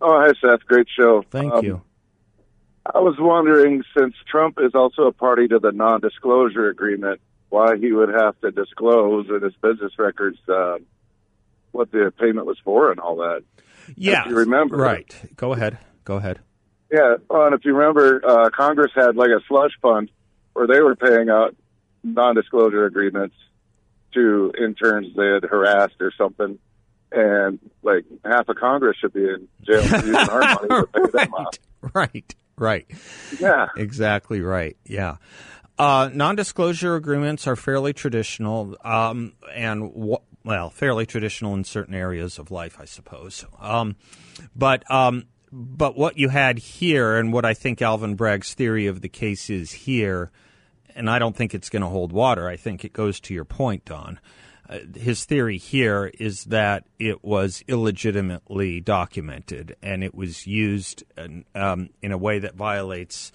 Oh, 0.00 0.20
hi, 0.20 0.32
Seth. 0.40 0.66
Great 0.66 0.88
show. 0.98 1.22
Thank 1.30 1.52
Um, 1.54 1.64
you. 1.64 1.82
I 2.92 2.98
was 2.98 3.16
wondering, 3.18 3.82
since 3.96 4.14
Trump 4.30 4.58
is 4.60 4.74
also 4.74 5.04
a 5.04 5.12
party 5.12 5.48
to 5.48 5.58
the 5.58 5.72
non-disclosure 5.72 6.68
agreement, 6.68 7.20
why 7.48 7.76
he 7.78 7.92
would 7.92 8.10
have 8.10 8.38
to 8.40 8.50
disclose 8.50 9.26
in 9.30 9.40
his 9.40 9.54
business 9.62 9.92
records 9.98 10.38
uh, 10.48 10.76
what 11.72 11.90
the 11.92 12.12
payment 12.20 12.46
was 12.46 12.58
for 12.62 12.90
and 12.90 13.00
all 13.00 13.16
that. 13.16 13.42
Yeah, 13.96 14.28
you 14.28 14.34
remember. 14.36 14.76
Right. 14.76 15.14
Go 15.36 15.52
ahead. 15.52 15.78
Go 16.04 16.16
ahead. 16.16 16.40
Yeah, 16.92 17.16
well, 17.28 17.46
and 17.46 17.54
if 17.54 17.64
you 17.64 17.74
remember, 17.74 18.20
uh, 18.24 18.50
Congress 18.50 18.92
had 18.94 19.16
like 19.16 19.30
a 19.30 19.40
slush 19.48 19.72
fund 19.82 20.10
where 20.52 20.66
they 20.66 20.80
were 20.80 20.94
paying 20.96 21.28
out 21.30 21.56
non-disclosure 22.02 22.84
agreements 22.84 23.34
to 24.12 24.52
interns 24.58 25.14
they 25.16 25.26
had 25.26 25.42
harassed 25.44 26.00
or 26.00 26.12
something, 26.16 26.58
and 27.10 27.58
like 27.82 28.04
half 28.24 28.48
of 28.48 28.56
Congress 28.56 28.96
should 29.00 29.12
be 29.12 29.24
in 29.24 29.48
jail 29.62 29.82
for 29.82 29.96
using 29.96 30.14
our 30.16 30.40
money 30.40 30.68
to 30.68 30.86
pay 30.92 31.06
them 31.24 31.34
off. 31.34 31.54
right. 31.94 32.34
Right. 32.56 32.86
Yeah. 33.40 33.66
Exactly 33.76 34.40
right. 34.40 34.76
Yeah. 34.86 35.16
Uh, 35.76 36.08
non-disclosure 36.14 36.94
agreements 36.94 37.48
are 37.48 37.56
fairly 37.56 37.92
traditional, 37.92 38.76
um, 38.84 39.32
and 39.52 39.90
wh- 39.92 40.46
well, 40.46 40.70
fairly 40.70 41.04
traditional 41.04 41.54
in 41.54 41.64
certain 41.64 41.94
areas 41.94 42.38
of 42.38 42.52
life, 42.52 42.76
I 42.78 42.84
suppose. 42.84 43.44
Um, 43.60 43.96
but 44.54 44.88
um, 44.88 45.24
but 45.56 45.96
what 45.96 46.18
you 46.18 46.30
had 46.30 46.58
here, 46.58 47.16
and 47.16 47.32
what 47.32 47.44
I 47.44 47.54
think 47.54 47.80
Alvin 47.80 48.16
Bragg's 48.16 48.54
theory 48.54 48.88
of 48.88 49.02
the 49.02 49.08
case 49.08 49.48
is 49.48 49.70
here, 49.70 50.32
and 50.96 51.08
I 51.08 51.20
don't 51.20 51.36
think 51.36 51.54
it's 51.54 51.70
going 51.70 51.82
to 51.82 51.88
hold 51.88 52.10
water. 52.10 52.48
I 52.48 52.56
think 52.56 52.84
it 52.84 52.92
goes 52.92 53.20
to 53.20 53.34
your 53.34 53.44
point, 53.44 53.84
Don. 53.84 54.18
Uh, 54.68 54.78
his 54.96 55.24
theory 55.24 55.58
here 55.58 56.10
is 56.18 56.44
that 56.46 56.84
it 56.98 57.22
was 57.22 57.62
illegitimately 57.68 58.80
documented 58.80 59.76
and 59.82 60.02
it 60.02 60.14
was 60.14 60.46
used 60.46 61.04
in, 61.18 61.44
um, 61.54 61.90
in 62.02 62.12
a 62.12 62.18
way 62.18 62.38
that 62.40 62.54
violates 62.54 63.30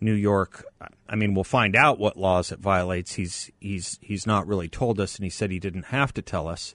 New 0.00 0.14
York. 0.14 0.64
I 1.06 1.16
mean, 1.16 1.34
we'll 1.34 1.44
find 1.44 1.76
out 1.76 1.98
what 1.98 2.16
laws 2.16 2.50
it 2.50 2.60
violates. 2.60 3.14
He's 3.14 3.50
he's 3.60 3.98
he's 4.00 4.26
not 4.26 4.46
really 4.46 4.68
told 4.68 5.00
us, 5.00 5.16
and 5.16 5.24
he 5.24 5.30
said 5.30 5.50
he 5.50 5.58
didn't 5.58 5.86
have 5.86 6.14
to 6.14 6.22
tell 6.22 6.46
us. 6.46 6.74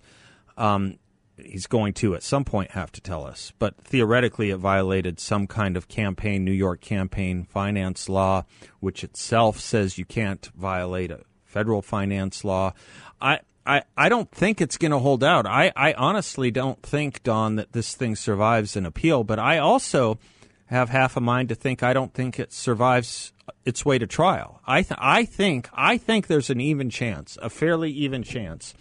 Um, 0.57 0.99
he's 1.37 1.67
going 1.67 1.93
to 1.93 2.15
at 2.15 2.23
some 2.23 2.45
point 2.45 2.71
have 2.71 2.91
to 2.93 3.01
tell 3.01 3.25
us. 3.25 3.53
But 3.59 3.77
theoretically, 3.77 4.49
it 4.49 4.57
violated 4.57 5.19
some 5.19 5.47
kind 5.47 5.77
of 5.77 5.87
campaign, 5.87 6.43
New 6.43 6.51
York 6.51 6.81
campaign 6.81 7.43
finance 7.43 8.09
law, 8.09 8.45
which 8.79 9.03
itself 9.03 9.59
says 9.59 9.97
you 9.97 10.05
can't 10.05 10.45
violate 10.55 11.11
a 11.11 11.21
federal 11.45 11.81
finance 11.81 12.43
law. 12.43 12.73
I. 13.21 13.39
I, 13.65 13.83
I 13.95 14.09
don't 14.09 14.29
think 14.29 14.59
it's 14.59 14.77
going 14.77 14.91
to 14.91 14.99
hold 14.99 15.23
out. 15.23 15.45
I, 15.45 15.71
I 15.73 15.93
honestly 15.93 16.51
don't 16.51 16.83
think, 16.83 17.23
Don, 17.23 17.55
that 17.55 17.71
this 17.71 17.95
thing 17.95 18.17
survives 18.17 18.75
an 18.75 18.85
appeal. 18.85 19.23
But 19.23 19.39
I 19.39 19.57
also 19.57 20.19
have 20.65 20.89
half 20.89 21.15
a 21.15 21.21
mind 21.21 21.47
to 21.47 21.55
think 21.55 21.81
I 21.81 21.93
don't 21.93 22.13
think 22.13 22.39
it 22.41 22.51
survives 22.51 23.31
its 23.63 23.85
way 23.85 23.97
to 23.99 24.05
trial. 24.05 24.59
I 24.67 24.81
th- 24.81 24.99
I 25.01 25.23
think 25.23 25.69
I 25.71 25.97
think 25.97 26.27
there's 26.27 26.49
an 26.49 26.59
even 26.59 26.89
chance, 26.89 27.37
a 27.41 27.49
fairly 27.49 27.89
even 27.91 28.21
chance, 28.21 28.73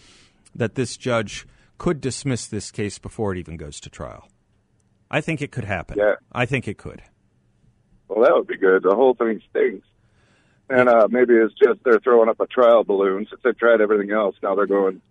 that 0.53 0.75
this 0.75 0.97
judge 0.97 1.47
could 1.83 2.01
dismiss 2.01 2.47
this 2.47 2.71
case 2.71 3.01
before 3.01 3.33
it 3.35 3.38
even 3.38 3.57
goes 3.57 3.81
to 3.81 3.90
trial. 3.90 4.29
I 5.11 5.21
think 5.21 5.42
it 5.42 5.51
could 5.51 5.64
happen. 5.64 5.99
Yeah. 5.99 6.14
I 6.31 6.47
think 6.47 6.68
it 6.68 6.79
could. 6.79 7.03
Well, 8.07 8.23
that 8.23 8.33
would 8.35 8.47
be 8.47 8.57
good. 8.57 8.85
The 8.85 8.95
whole 8.95 9.14
thing 9.14 9.42
stinks. 9.51 9.85
And 10.71 10.88
uh, 10.88 11.09
maybe 11.11 11.35
it's 11.35 11.53
just 11.55 11.81
they're 11.85 11.99
throwing 11.99 12.29
up 12.29 12.38
a 12.38 12.47
trial 12.47 12.85
balloon 12.85 13.27
since 13.29 13.40
they've 13.42 13.59
tried 13.59 13.81
everything 13.81 14.12
else. 14.12 14.37
Now 14.45 14.55
they're 14.55 14.66
going 14.68 15.03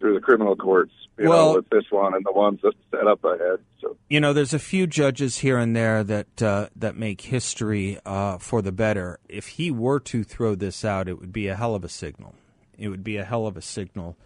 through 0.00 0.14
the 0.14 0.20
criminal 0.22 0.56
courts, 0.56 0.92
you 1.18 1.28
Well- 1.28 1.50
know, 1.50 1.56
with 1.56 1.68
this 1.68 1.84
one 1.90 2.14
and 2.14 2.24
the 2.24 2.32
ones 2.32 2.60
that 2.62 2.72
set 2.90 3.06
up 3.06 3.22
ahead. 3.22 3.58
So 3.82 3.98
You 4.08 4.18
know, 4.20 4.32
there's 4.32 4.54
a 4.54 4.58
few 4.58 4.86
judges 4.86 5.36
here 5.40 5.58
and 5.58 5.76
there 5.76 6.02
that 6.04 6.42
uh, 6.42 6.68
that 6.74 6.96
make 6.96 7.20
history 7.20 7.98
uh, 8.06 8.38
for 8.38 8.62
the 8.62 8.72
better. 8.72 9.18
If 9.28 9.48
he 9.48 9.70
were 9.70 10.00
to 10.00 10.24
throw 10.24 10.54
this 10.54 10.86
out, 10.86 11.06
it 11.06 11.20
would 11.20 11.34
be 11.34 11.48
a 11.48 11.54
hell 11.54 11.74
of 11.74 11.84
a 11.84 11.90
signal. 11.90 12.34
It 12.78 12.88
would 12.88 13.04
be 13.04 13.18
a 13.18 13.24
hell 13.24 13.46
of 13.46 13.58
a 13.58 13.62
signal 13.62 14.16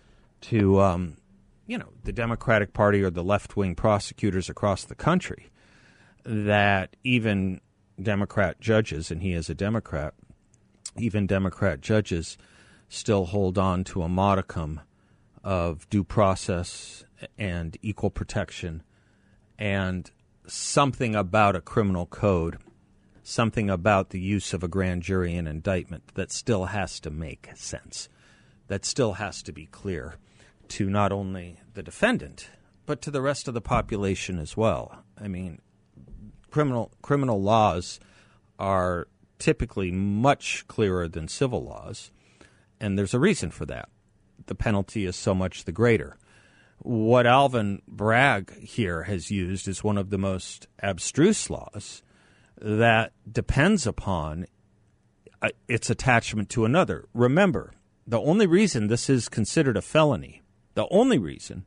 to, 0.43 0.81
um, 0.81 1.17
you 1.69 1.77
know, 1.77 1.91
the 2.03 2.13
Democratic 2.13 2.73
Party 2.73 3.03
or 3.03 3.11
the 3.11 3.23
left 3.23 3.57
wing 3.57 3.75
prosecutors 3.77 4.49
across 4.49 4.85
the 4.85 4.95
country 4.95 5.51
that 6.25 6.97
even 7.05 7.61
Democrat 8.03 8.59
judges, 8.59 9.11
and 9.11 9.23
he 9.23 9.35
is 9.35 9.51
a 9.51 9.55
Democrat, 9.55 10.15
even 10.97 11.27
Democrat 11.27 11.83
judges 11.83 12.39
still 12.89 13.27
hold 13.27 13.59
on 13.59 13.85
to 13.85 14.03
a 14.03 14.09
modicum 14.09 14.81
of 15.45 15.89
due 15.91 16.03
process 16.03 17.05
and 17.37 17.77
equal 17.83 18.11
protection 18.11 18.83
and 19.59 20.11
something 20.47 21.15
about 21.15 21.55
a 21.55 21.61
criminal 21.61 22.07
code, 22.07 22.57
something 23.23 23.69
about 23.69 24.09
the 24.09 24.21
use 24.21 24.55
of 24.55 24.63
a 24.63 24.69
grand 24.69 25.03
jury 25.03 25.35
in 25.35 25.47
indictment 25.47 26.15
that 26.15 26.33
still 26.33 26.67
has 26.67 26.99
to 26.99 27.11
make 27.11 27.51
sense, 27.57 28.09
that 28.69 28.87
still 28.87 29.15
has 29.15 29.43
to 29.43 29.53
be 29.53 29.67
clear 29.67 30.17
to 30.71 30.89
not 30.91 31.13
only 31.13 31.61
the 31.75 31.83
defendant, 31.83 32.49
but 32.87 33.03
to 33.03 33.11
the 33.11 33.23
rest 33.23 33.49
of 33.49 33.55
the 33.55 33.61
population 33.61 34.39
as 34.39 34.57
well. 34.57 35.05
I 35.21 35.29
mean, 35.29 35.61
criminal 36.51 36.93
criminal 37.03 37.41
laws 37.43 38.01
are 38.59 39.09
typically 39.39 39.91
much 39.91 40.67
clearer 40.69 41.09
than 41.09 41.29
civil 41.29 41.65
laws, 41.65 42.11
and 42.81 42.99
there's 42.99 43.15
a 43.15 43.21
reason 43.21 43.51
for 43.51 43.67
that. 43.67 43.89
The 44.47 44.55
penalty 44.55 45.05
is 45.05 45.17
so 45.17 45.35
much 45.35 45.65
the 45.65 45.73
greater. 45.73 46.17
What 46.79 47.27
Alvin 47.27 47.83
Bragg 47.89 48.57
here 48.61 49.03
has 49.05 49.31
used 49.31 49.69
is 49.69 49.85
one 49.85 49.99
of 49.99 50.11
the 50.11 50.19
most 50.19 50.69
abstruse 50.81 51.51
laws 51.51 52.03
that 52.61 53.13
depends 53.31 53.87
upon 53.87 54.47
uh, 55.43 55.51
its 55.69 55.91
attachment 55.91 56.49
to 56.51 56.65
another. 56.65 57.09
Remember, 57.15 57.73
the 58.07 58.21
only 58.21 58.47
reason 58.47 58.87
this 58.87 59.11
is 59.11 59.29
considered 59.29 59.77
a 59.77 59.83
felony, 59.83 60.43
the 60.79 60.87
only 60.93 61.19
reason, 61.19 61.64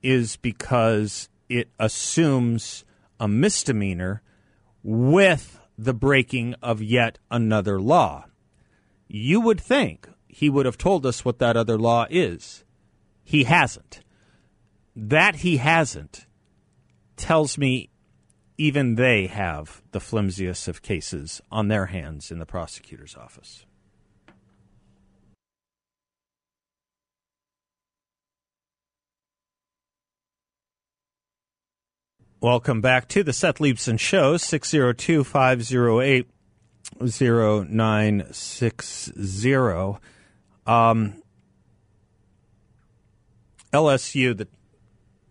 is 0.00 0.36
because 0.36 1.28
it 1.48 1.68
assumes 1.80 2.84
a 3.18 3.26
misdemeanor 3.26 4.22
with 4.84 5.58
the 5.76 5.92
breaking 5.92 6.54
of 6.62 6.80
yet 6.80 7.18
another 7.32 7.80
law. 7.80 8.26
You 9.08 9.40
would 9.40 9.60
think 9.60 10.08
he 10.28 10.48
would 10.48 10.66
have 10.66 10.78
told 10.78 11.04
us 11.04 11.24
what 11.24 11.40
that 11.40 11.56
other 11.56 11.76
law 11.76 12.06
is. 12.08 12.64
He 13.24 13.42
hasn't. 13.42 14.02
That 14.94 15.36
he 15.36 15.56
hasn't 15.56 16.26
tells 17.16 17.58
me 17.58 17.90
even 18.56 18.94
they 18.94 19.26
have 19.26 19.82
the 19.90 19.98
flimsiest 19.98 20.68
of 20.68 20.80
cases 20.80 21.40
on 21.50 21.66
their 21.66 21.86
hands 21.86 22.30
in 22.30 22.38
the 22.38 22.46
prosecutor's 22.46 23.16
office. 23.16 23.66
Welcome 32.42 32.80
back 32.80 33.06
to 33.10 33.22
the 33.22 33.32
Seth 33.32 33.58
Leibsohn 33.58 34.00
Show, 34.00 34.36
602 34.36 35.22
508 35.22 36.28
0960. 37.00 39.54
Um, 40.66 41.22
LSU, 43.72 44.36
the 44.36 44.48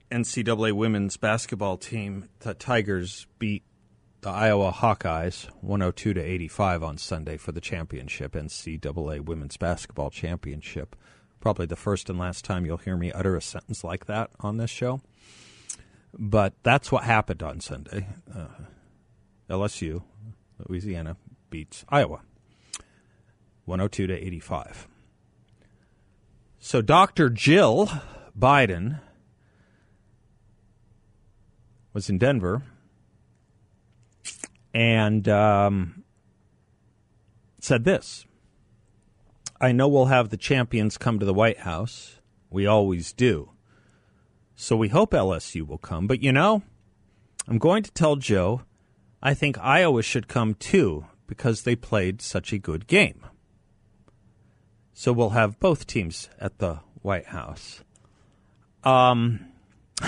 NCAA 0.10 0.72
women's 0.72 1.18
basketball 1.18 1.76
team, 1.76 2.30
the 2.40 2.54
Tigers 2.54 3.28
beat 3.40 3.64
the 4.22 4.30
Iowa 4.30 4.72
Hawkeyes 4.72 5.50
102 5.60 6.14
to 6.14 6.22
85 6.22 6.82
on 6.82 6.98
Sunday 6.98 7.36
for 7.36 7.52
the 7.52 7.60
championship, 7.60 8.36
NCAA 8.36 9.20
women's 9.20 9.58
basketball 9.58 10.12
championship. 10.12 10.96
Probably 11.42 11.66
the 11.66 11.76
first 11.76 12.10
and 12.10 12.18
last 12.18 12.46
time 12.46 12.66
you'll 12.66 12.78
hear 12.78 12.96
me 12.96 13.12
utter 13.12 13.36
a 13.36 13.42
sentence 13.42 13.84
like 13.84 14.06
that 14.06 14.30
on 14.40 14.56
this 14.56 14.70
show. 14.70 15.02
But 16.18 16.54
that's 16.64 16.92
what 16.92 17.04
happened 17.04 17.42
on 17.42 17.60
Sunday. 17.62 18.08
Uh, 18.34 18.48
LSU, 19.50 20.04
Louisiana, 20.68 21.18
beats 21.50 21.86
Iowa 21.90 22.22
102 23.66 24.08
to 24.08 24.14
85. 24.14 24.88
So 26.60 26.82
Dr. 26.82 27.30
Jill 27.30 27.90
Biden 28.38 29.00
was 31.94 32.10
in 32.10 32.18
Denver 32.18 32.64
and 34.74 35.28
um, 35.28 36.04
said 37.60 37.84
this 37.84 38.26
I 39.60 39.72
know 39.72 39.88
we'll 39.88 40.06
have 40.06 40.30
the 40.30 40.38
champions 40.38 40.98
come 40.98 41.20
to 41.20 41.26
the 41.26 41.34
White 41.34 41.60
House. 41.60 42.20
We 42.50 42.66
always 42.66 43.14
do. 43.14 43.51
So 44.62 44.76
we 44.76 44.90
hope 44.90 45.10
LSU 45.10 45.66
will 45.66 45.80
come. 45.80 46.06
But 46.06 46.22
you 46.22 46.32
know, 46.32 46.62
I'm 47.48 47.58
going 47.58 47.82
to 47.82 47.92
tell 47.92 48.16
Joe 48.16 48.62
I 49.20 49.34
think 49.34 49.58
Iowa 49.58 50.04
should 50.04 50.28
come 50.28 50.54
too 50.54 51.08
because 51.26 51.64
they 51.64 51.76
played 51.76 52.22
such 52.22 52.54
a 52.54 52.60
good 52.60 52.86
game. 52.86 53.26
So 54.94 55.14
we'll 55.14 55.32
have 55.32 55.60
both 55.60 55.88
teams 55.88 56.30
at 56.40 56.60
the 56.60 56.82
White 57.02 57.26
House. 57.26 57.82
Um, 58.84 59.48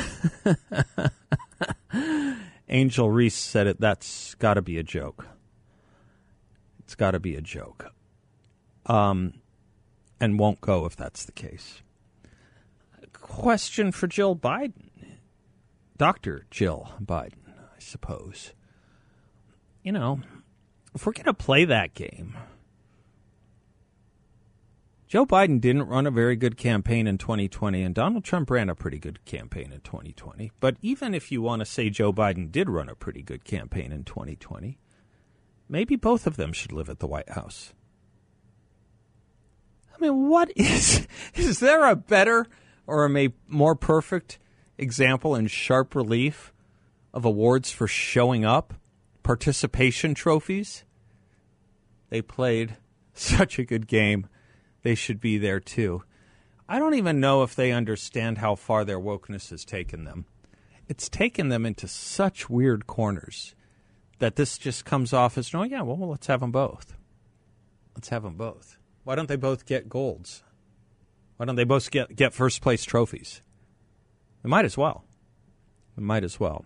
Angel 2.69 3.09
Reese 3.09 3.35
said 3.35 3.65
it. 3.65 3.79
That's 3.79 4.35
got 4.35 4.53
to 4.53 4.61
be 4.61 4.77
a 4.77 4.83
joke. 4.83 5.25
It's 6.83 6.93
got 6.93 7.11
to 7.11 7.19
be 7.19 7.35
a 7.35 7.41
joke. 7.41 7.91
Um, 8.85 9.33
and 10.19 10.37
won't 10.37 10.61
go 10.61 10.85
if 10.85 10.95
that's 10.95 11.25
the 11.25 11.31
case. 11.31 11.81
Question 13.13 13.91
for 13.91 14.07
Jill 14.07 14.35
Biden, 14.35 14.89
Doctor 15.97 16.45
Jill 16.51 16.91
Biden, 17.03 17.47
I 17.47 17.79
suppose. 17.79 18.53
You 19.83 19.91
know, 19.91 20.21
if 20.93 21.05
we're 21.05 21.13
going 21.13 21.25
to 21.25 21.33
play 21.33 21.65
that 21.65 21.93
game, 21.93 22.35
Joe 25.13 25.27
Biden 25.27 25.61
didn't 25.61 25.83
run 25.83 26.07
a 26.07 26.11
very 26.11 26.35
good 26.35 26.57
campaign 26.57 27.05
in 27.05 27.19
2020, 27.19 27.83
and 27.83 27.93
Donald 27.93 28.23
Trump 28.23 28.49
ran 28.49 28.67
a 28.67 28.73
pretty 28.73 28.97
good 28.97 29.23
campaign 29.25 29.71
in 29.71 29.81
2020. 29.81 30.51
But 30.59 30.75
even 30.81 31.13
if 31.13 31.31
you 31.31 31.39
want 31.39 31.59
to 31.59 31.67
say 31.67 31.91
Joe 31.91 32.11
Biden 32.11 32.51
did 32.51 32.67
run 32.67 32.89
a 32.89 32.95
pretty 32.95 33.21
good 33.21 33.45
campaign 33.45 33.91
in 33.91 34.05
2020, 34.05 34.79
maybe 35.69 35.95
both 35.95 36.25
of 36.25 36.35
them 36.35 36.51
should 36.51 36.71
live 36.71 36.89
at 36.89 36.97
the 36.97 37.05
White 37.05 37.29
House. 37.29 37.73
I 39.95 40.01
mean, 40.01 40.29
what 40.29 40.51
is 40.55 41.07
is 41.35 41.59
there 41.59 41.85
a 41.85 41.95
better 41.95 42.47
or 42.87 43.05
a 43.05 43.33
more 43.47 43.75
perfect 43.75 44.39
example 44.77 45.35
in 45.35 45.47
sharp 45.47 45.95
relief 45.95 46.53
of 47.13 47.25
awards 47.25 47.71
for 47.71 47.87
showing 47.87 48.43
up, 48.43 48.73
participation 49.21 50.13
trophies. 50.13 50.83
They 52.09 52.21
played 52.21 52.77
such 53.13 53.59
a 53.59 53.65
good 53.65 53.87
game. 53.87 54.27
They 54.81 54.95
should 54.95 55.19
be 55.19 55.37
there 55.37 55.59
too. 55.59 56.03
I 56.67 56.79
don't 56.79 56.95
even 56.95 57.19
know 57.19 57.43
if 57.43 57.55
they 57.55 57.71
understand 57.71 58.39
how 58.39 58.55
far 58.55 58.85
their 58.85 58.99
wokeness 58.99 59.49
has 59.49 59.65
taken 59.65 60.05
them. 60.05 60.25
It's 60.87 61.09
taken 61.09 61.49
them 61.49 61.65
into 61.65 61.87
such 61.87 62.49
weird 62.49 62.87
corners 62.87 63.55
that 64.19 64.35
this 64.35 64.57
just 64.57 64.85
comes 64.85 65.13
off 65.13 65.37
as, 65.37 65.53
oh, 65.53 65.63
yeah, 65.63 65.81
well, 65.81 66.09
let's 66.09 66.27
have 66.27 66.39
them 66.39 66.51
both. 66.51 66.95
Let's 67.95 68.09
have 68.09 68.23
them 68.23 68.35
both. 68.35 68.77
Why 69.03 69.15
don't 69.15 69.27
they 69.27 69.35
both 69.35 69.65
get 69.65 69.89
golds? 69.89 70.43
Why 71.43 71.45
don't 71.45 71.57
they 71.57 71.65
both 71.65 71.91
get, 71.91 72.15
get 72.15 72.33
first 72.33 72.61
place 72.61 72.85
trophies? 72.85 73.41
They 74.43 74.47
might 74.47 74.63
as 74.63 74.77
well. 74.77 75.03
They 75.97 76.01
might 76.01 76.23
as 76.23 76.39
well. 76.39 76.63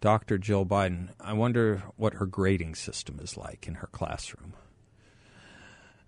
Dr. 0.00 0.38
Jill 0.38 0.64
Biden, 0.64 1.10
I 1.20 1.34
wonder 1.34 1.82
what 1.96 2.14
her 2.14 2.24
grading 2.24 2.76
system 2.76 3.20
is 3.20 3.36
like 3.36 3.68
in 3.68 3.74
her 3.74 3.88
classroom. 3.88 4.54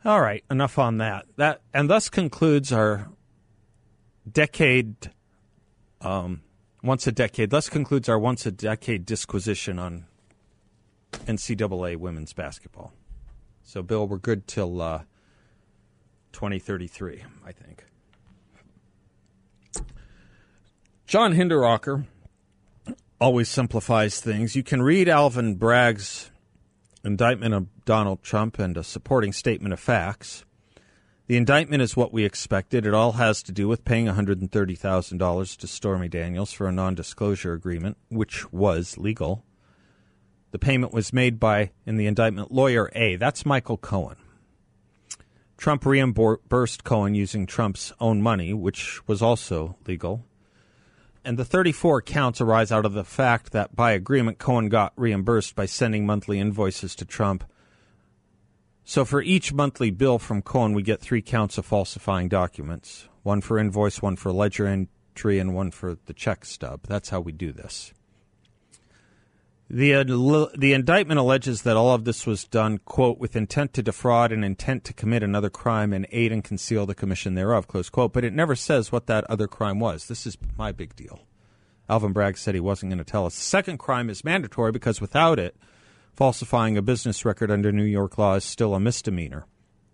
All 0.06 0.22
right, 0.22 0.42
enough 0.50 0.78
on 0.78 0.96
that. 0.96 1.26
That 1.36 1.60
and 1.74 1.90
thus 1.90 2.08
concludes 2.08 2.72
our 2.72 3.10
decade 4.26 5.10
um, 6.00 6.40
once 6.82 7.06
a 7.06 7.12
decade. 7.12 7.50
Thus 7.50 7.68
concludes 7.68 8.08
our 8.08 8.18
once 8.18 8.46
a 8.46 8.52
decade 8.52 9.04
disquisition 9.04 9.78
on 9.78 10.06
NCAA 11.12 11.98
women's 11.98 12.32
basketball. 12.32 12.94
So, 13.62 13.82
Bill, 13.82 14.08
we're 14.08 14.16
good 14.16 14.46
till 14.46 14.80
uh, 14.80 15.02
2033, 16.32 17.24
I 17.44 17.52
think. 17.52 17.84
John 21.06 21.34
Hinderaker 21.34 22.06
always 23.20 23.48
simplifies 23.48 24.20
things. 24.20 24.54
You 24.54 24.62
can 24.62 24.82
read 24.82 25.08
Alvin 25.08 25.56
Bragg's 25.56 26.30
indictment 27.04 27.54
of 27.54 27.84
Donald 27.84 28.22
Trump 28.22 28.58
and 28.58 28.76
a 28.76 28.84
supporting 28.84 29.32
statement 29.32 29.72
of 29.72 29.80
facts. 29.80 30.44
The 31.26 31.36
indictment 31.36 31.82
is 31.82 31.96
what 31.96 32.12
we 32.12 32.24
expected. 32.24 32.86
It 32.86 32.94
all 32.94 33.12
has 33.12 33.42
to 33.44 33.52
do 33.52 33.68
with 33.68 33.84
paying 33.84 34.06
$130,000 34.06 35.56
to 35.56 35.66
Stormy 35.66 36.08
Daniels 36.08 36.52
for 36.52 36.66
a 36.66 36.72
non 36.72 36.94
disclosure 36.94 37.52
agreement, 37.52 37.96
which 38.08 38.52
was 38.52 38.98
legal. 38.98 39.44
The 40.50 40.58
payment 40.58 40.92
was 40.92 41.12
made 41.12 41.38
by, 41.38 41.70
in 41.86 41.96
the 41.96 42.06
indictment, 42.06 42.50
lawyer 42.50 42.90
A. 42.94 43.14
That's 43.14 43.46
Michael 43.46 43.76
Cohen. 43.76 44.16
Trump 45.60 45.86
reimbursed 45.86 46.82
Cohen 46.82 47.14
using 47.14 47.46
Trump's 47.46 47.92
own 48.00 48.20
money, 48.20 48.52
which 48.52 49.06
was 49.06 49.22
also 49.22 49.76
legal. 49.86 50.24
And 51.24 51.38
the 51.38 51.44
34 51.44 52.02
counts 52.02 52.40
arise 52.40 52.72
out 52.72 52.84
of 52.84 52.94
the 52.94 53.04
fact 53.04 53.52
that 53.52 53.76
by 53.76 53.92
agreement, 53.92 54.38
Cohen 54.38 54.68
got 54.68 54.92
reimbursed 54.96 55.54
by 55.54 55.66
sending 55.66 56.04
monthly 56.04 56.40
invoices 56.40 56.96
to 56.96 57.04
Trump 57.04 57.44
so 58.90 59.04
for 59.04 59.22
each 59.22 59.52
monthly 59.52 59.92
bill 59.92 60.18
from 60.18 60.42
Cohen, 60.42 60.72
we 60.72 60.82
get 60.82 61.00
three 61.00 61.22
counts 61.22 61.58
of 61.58 61.64
falsifying 61.64 62.28
documents 62.28 63.06
one 63.22 63.40
for 63.40 63.56
invoice, 63.56 64.02
one 64.02 64.16
for 64.16 64.32
ledger 64.32 64.66
entry, 64.66 65.38
and 65.38 65.54
one 65.54 65.70
for 65.70 65.96
the 66.06 66.12
check 66.12 66.44
stub. 66.44 66.80
That's 66.88 67.10
how 67.10 67.20
we 67.20 67.30
do 67.30 67.52
this. 67.52 67.92
The, 69.72 69.94
uh, 69.94 70.46
the 70.59 70.72
indictment 70.72 71.20
alleges 71.20 71.62
that 71.62 71.76
all 71.76 71.94
of 71.94 72.04
this 72.04 72.26
was 72.26 72.42
done, 72.42 72.78
quote, 72.78 73.18
with 73.18 73.37
intent 73.37 73.72
to 73.74 73.85
defraud 73.85 74.33
and 74.33 74.44
intent 74.44 74.83
to 74.85 74.92
commit 74.92 75.22
another 75.22 75.48
crime 75.48 75.92
and 75.92 76.09
aid 76.11 76.33
and 76.33 76.42
conceal 76.42 76.87
the 76.87 76.94
commission 76.94 77.35
thereof, 77.35 77.68
close 77.68 77.88
quote. 77.88 78.12
But 78.12 78.24
it 78.24 78.33
never 78.33 78.56
says 78.56 78.90
what 78.90 79.06
that 79.06 79.22
other 79.30 79.46
crime 79.46 79.78
was. 79.78 80.09
This 80.09 80.26
is 80.26 80.37
my 80.59 80.72
big 80.72 80.96
deal. 80.96 81.20
Alvin 81.88 82.12
Bragg 82.12 82.37
said 82.37 82.54
he 82.54 82.61
wasn't 82.61 82.90
going 82.90 82.98
to 82.98 83.04
tell 83.04 83.26
us. 83.26 83.37
The 83.37 83.42
second 83.42 83.78
crime 83.78 84.11
is 84.11 84.24
mandatory 84.24 84.72
because 84.72 85.00
without 85.00 85.38
it, 85.38 85.56
falsifying 86.14 86.76
a 86.76 86.83
business 86.83 87.24
record 87.24 87.52
under 87.52 87.70
New 87.70 87.85
York 87.85 88.18
law 88.18 88.35
is 88.35 88.44
still 88.44 88.74
a 88.74 88.80
misdemeanor, 88.80 89.46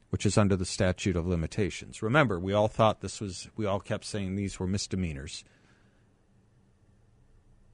which 0.08 0.24
is 0.24 0.38
under 0.38 0.56
the 0.56 0.64
statute 0.64 1.16
of 1.16 1.26
limitations. 1.26 2.02
Remember, 2.02 2.40
we 2.40 2.54
all 2.54 2.68
thought 2.68 3.02
this 3.02 3.20
was, 3.20 3.50
we 3.56 3.66
all 3.66 3.80
kept 3.80 4.06
saying 4.06 4.36
these 4.36 4.58
were 4.58 4.66
misdemeanors. 4.66 5.44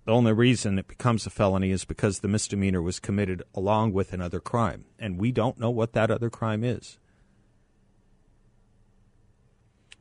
The 0.05 0.13
only 0.13 0.33
reason 0.33 0.79
it 0.79 0.89
becomes 0.89 1.27
a 1.27 1.31
felony 1.31 1.71
is 1.71 1.85
because 1.85 2.19
the 2.19 2.29
misdemeanor 2.29 2.83
was 2.83 2.99
committed 2.99 3.43
along 3.55 3.93
with 3.93 4.13
another 4.13 4.41
crime, 4.41 4.87
and 4.99 5.19
we 5.19 5.31
don't 5.31 5.61
know 5.61 5.71
what 5.71 5.93
that 5.93 6.11
other 6.11 6.29
crime 6.29 6.65
is. 6.65 6.99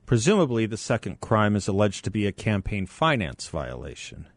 Presumably, 0.05 0.65
the 0.65 0.77
second 0.77 1.21
crime 1.21 1.55
is 1.55 1.67
alleged 1.67 2.03
to 2.03 2.11
be 2.11 2.25
a 2.25 2.31
campaign 2.31 2.85
finance 2.85 3.47
violation. 3.47 4.27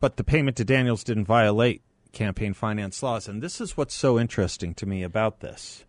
But 0.00 0.16
the 0.16 0.22
payment 0.22 0.56
to 0.58 0.64
Daniels 0.64 1.02
didn't 1.02 1.24
violate 1.24 1.82
campaign 2.12 2.54
finance 2.54 3.02
laws. 3.02 3.28
And 3.28 3.42
this 3.42 3.60
is 3.60 3.76
what's 3.76 3.94
so 3.94 4.18
interesting 4.18 4.74
to 4.74 4.86
me 4.86 5.02
about 5.02 5.40
this. 5.40 5.84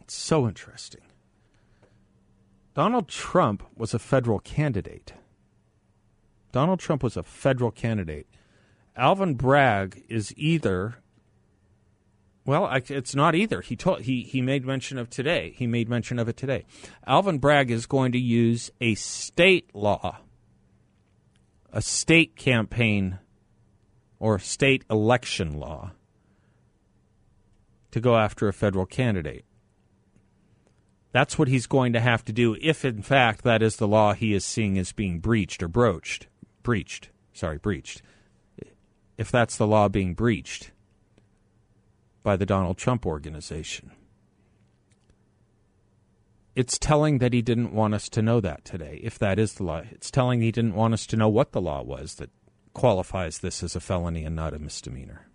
It's 0.00 0.14
so 0.14 0.48
interesting. 0.48 1.02
Donald 2.74 3.08
Trump 3.08 3.62
was 3.76 3.94
a 3.94 3.98
federal 3.98 4.40
candidate. 4.40 5.12
Donald 6.52 6.80
Trump 6.80 7.02
was 7.02 7.16
a 7.16 7.22
federal 7.22 7.70
candidate. 7.70 8.26
Alvin 8.96 9.34
Bragg 9.34 10.02
is 10.08 10.34
either 10.36 10.96
well, 12.46 12.68
it's 12.72 13.14
not 13.14 13.34
either. 13.34 13.60
He 13.60 13.76
told 13.76 14.00
he 14.00 14.22
he 14.22 14.40
made 14.40 14.64
mention 14.64 14.98
of 14.98 15.10
today. 15.10 15.54
He 15.56 15.66
made 15.66 15.88
mention 15.88 16.18
of 16.18 16.28
it 16.28 16.36
today. 16.36 16.64
Alvin 17.06 17.38
Bragg 17.38 17.70
is 17.70 17.86
going 17.86 18.12
to 18.12 18.18
use 18.18 18.70
a 18.80 18.94
state 18.94 19.70
law 19.74 20.20
a 21.72 21.82
state 21.82 22.36
campaign 22.36 23.18
or 24.18 24.38
state 24.38 24.84
election 24.90 25.58
law 25.58 25.92
to 27.90 28.00
go 28.00 28.16
after 28.16 28.48
a 28.48 28.52
federal 28.52 28.86
candidate. 28.86 29.44
That's 31.12 31.38
what 31.38 31.48
he's 31.48 31.66
going 31.66 31.92
to 31.94 32.00
have 32.00 32.24
to 32.26 32.32
do 32.32 32.56
if, 32.60 32.84
in 32.84 33.02
fact, 33.02 33.42
that 33.42 33.62
is 33.62 33.76
the 33.76 33.88
law 33.88 34.12
he 34.12 34.32
is 34.32 34.44
seeing 34.44 34.78
as 34.78 34.92
being 34.92 35.18
breached 35.18 35.62
or 35.62 35.68
broached. 35.68 36.28
Breached. 36.70 37.08
Sorry, 37.32 37.58
breached. 37.58 38.02
If 39.18 39.30
that's 39.30 39.56
the 39.56 39.66
law 39.66 39.88
being 39.88 40.14
breached 40.14 40.70
by 42.22 42.36
the 42.36 42.46
Donald 42.46 42.78
Trump 42.78 43.04
organization 43.04 43.90
it's 46.60 46.78
telling 46.78 47.18
that 47.18 47.32
he 47.32 47.40
didn't 47.40 47.72
want 47.72 47.94
us 47.94 48.08
to 48.10 48.20
know 48.20 48.40
that 48.40 48.64
today, 48.66 49.00
if 49.02 49.18
that 49.18 49.38
is 49.38 49.54
the 49.54 49.62
law. 49.62 49.82
It's 49.90 50.10
telling 50.10 50.42
he 50.42 50.52
didn't 50.52 50.74
want 50.74 50.92
us 50.92 51.06
to 51.06 51.16
know 51.16 51.28
what 51.28 51.52
the 51.52 51.60
law 51.60 51.82
was 51.82 52.16
that 52.16 52.28
qualifies 52.74 53.38
this 53.38 53.62
as 53.62 53.76
a 53.76 53.80
felony 53.80 54.24
and 54.24 54.36
not 54.36 54.52
a 54.52 54.58
misdemeanor. 54.58 55.29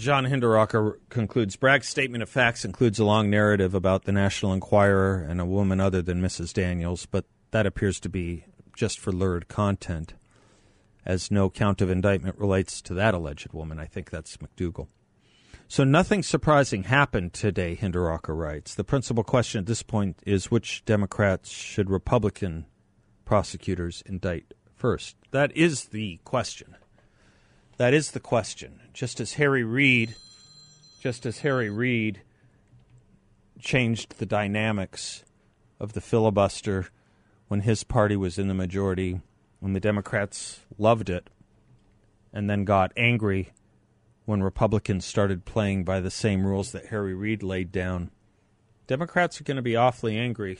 John 0.00 0.24
Hinderaker 0.24 0.94
concludes 1.10 1.56
Bragg's 1.56 1.86
statement 1.86 2.22
of 2.22 2.30
facts 2.30 2.64
includes 2.64 2.98
a 2.98 3.04
long 3.04 3.28
narrative 3.28 3.74
about 3.74 4.04
the 4.04 4.12
National 4.12 4.54
Enquirer 4.54 5.26
and 5.28 5.42
a 5.42 5.44
woman 5.44 5.78
other 5.78 6.00
than 6.00 6.22
Mrs. 6.22 6.54
Daniels, 6.54 7.04
but 7.04 7.26
that 7.50 7.66
appears 7.66 8.00
to 8.00 8.08
be 8.08 8.44
just 8.74 8.98
for 8.98 9.12
lurid 9.12 9.48
content, 9.48 10.14
as 11.04 11.30
no 11.30 11.50
count 11.50 11.82
of 11.82 11.90
indictment 11.90 12.38
relates 12.38 12.80
to 12.80 12.94
that 12.94 13.12
alleged 13.12 13.52
woman. 13.52 13.78
I 13.78 13.84
think 13.84 14.08
that's 14.08 14.38
McDougal. 14.38 14.88
So 15.68 15.84
nothing 15.84 16.22
surprising 16.22 16.84
happened 16.84 17.34
today, 17.34 17.76
Hinderaker 17.76 18.34
writes. 18.34 18.74
The 18.74 18.84
principal 18.84 19.22
question 19.22 19.58
at 19.58 19.66
this 19.66 19.82
point 19.82 20.20
is 20.24 20.50
which 20.50 20.82
Democrats 20.86 21.50
should 21.50 21.90
Republican 21.90 22.64
prosecutors 23.26 24.02
indict 24.06 24.54
first? 24.74 25.16
That 25.30 25.54
is 25.54 25.88
the 25.88 26.20
question. 26.24 26.76
That 27.80 27.94
is 27.94 28.10
the 28.10 28.20
question. 28.20 28.78
Just 28.92 29.20
as 29.20 29.32
Harry 29.32 29.64
Reid, 29.64 30.14
just 31.00 31.24
as 31.24 31.38
Harry 31.38 31.70
Reid 31.70 32.20
changed 33.58 34.18
the 34.18 34.26
dynamics 34.26 35.24
of 35.78 35.94
the 35.94 36.02
filibuster 36.02 36.88
when 37.48 37.62
his 37.62 37.82
party 37.82 38.16
was 38.16 38.38
in 38.38 38.48
the 38.48 38.54
majority, 38.54 39.22
when 39.60 39.72
the 39.72 39.80
Democrats 39.80 40.60
loved 40.76 41.08
it 41.08 41.30
and 42.34 42.50
then 42.50 42.66
got 42.66 42.92
angry 42.98 43.54
when 44.26 44.42
Republicans 44.42 45.06
started 45.06 45.46
playing 45.46 45.82
by 45.82 46.00
the 46.00 46.10
same 46.10 46.46
rules 46.46 46.72
that 46.72 46.88
Harry 46.88 47.14
Reid 47.14 47.42
laid 47.42 47.72
down. 47.72 48.10
Democrats 48.88 49.40
are 49.40 49.44
going 49.44 49.56
to 49.56 49.62
be 49.62 49.74
awfully 49.74 50.18
angry 50.18 50.58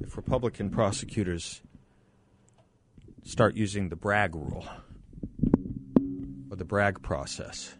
if 0.00 0.16
Republican 0.16 0.70
prosecutors 0.70 1.60
start 3.24 3.54
using 3.54 3.90
the 3.90 3.94
Bragg 3.96 4.34
rule 4.34 4.66
or 6.56 6.58
the 6.58 6.64
Bragg 6.64 7.02
process. 7.02 7.76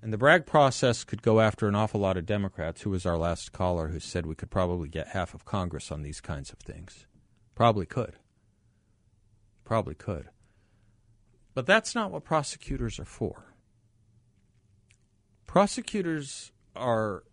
And 0.00 0.12
the 0.12 0.18
Bragg 0.18 0.46
process 0.46 1.02
could 1.02 1.22
go 1.22 1.40
after 1.40 1.66
an 1.66 1.74
awful 1.74 2.00
lot 2.00 2.16
of 2.16 2.26
Democrats, 2.26 2.82
who 2.82 2.90
was 2.90 3.04
our 3.04 3.16
last 3.16 3.52
caller, 3.52 3.88
who 3.88 3.98
said 3.98 4.26
we 4.26 4.34
could 4.36 4.50
probably 4.50 4.88
get 4.88 5.08
half 5.08 5.34
of 5.34 5.44
Congress 5.44 5.90
on 5.90 6.02
these 6.02 6.20
kinds 6.20 6.52
of 6.52 6.58
things. 6.60 7.06
Probably 7.54 7.86
could. 7.86 8.14
Probably 9.64 9.94
could. 9.94 10.28
But 11.54 11.66
that's 11.66 11.94
not 11.94 12.12
what 12.12 12.24
prosecutors 12.24 13.00
are 13.00 13.04
for 13.04 13.48
prosecutors 15.48 16.52
are 16.76 17.24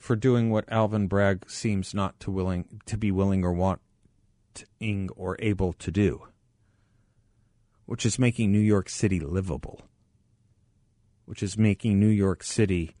for 0.00 0.16
doing 0.16 0.50
what 0.50 0.64
Alvin 0.68 1.06
Bragg 1.06 1.48
seems 1.48 1.94
not 1.94 2.18
to 2.18 2.30
willing 2.32 2.80
to 2.86 2.96
be 2.96 3.12
willing 3.12 3.44
or 3.44 3.52
wanting 3.52 5.10
or 5.14 5.36
able 5.38 5.72
to 5.74 5.92
do, 5.92 6.26
which 7.86 8.04
is 8.04 8.18
making 8.18 8.52
New 8.52 8.58
York 8.58 8.88
City 8.88 9.18
livable, 9.18 9.88
which 11.24 11.42
is 11.42 11.56
making 11.56 11.98
New 11.98 12.08
York 12.08 12.42
City 12.42 12.94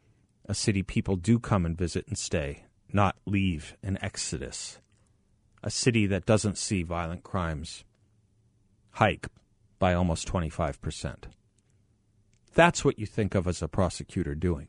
a 0.48 0.54
city 0.54 0.82
people 0.82 1.16
do 1.16 1.38
come 1.38 1.66
and 1.66 1.76
visit 1.76 2.06
and 2.06 2.16
stay, 2.16 2.64
not 2.92 3.16
leave 3.26 3.76
an 3.82 3.98
exodus, 4.00 4.78
a 5.62 5.70
city 5.70 6.06
that 6.06 6.24
doesn't 6.24 6.56
see 6.56 6.82
violent 6.82 7.24
crimes 7.24 7.84
hike 8.92 9.26
by 9.78 9.92
almost 9.92 10.28
25%. 10.28 11.24
That's 12.54 12.84
what 12.84 12.98
you 12.98 13.06
think 13.06 13.34
of 13.34 13.46
as 13.46 13.60
a 13.60 13.68
prosecutor 13.68 14.34
doing. 14.34 14.68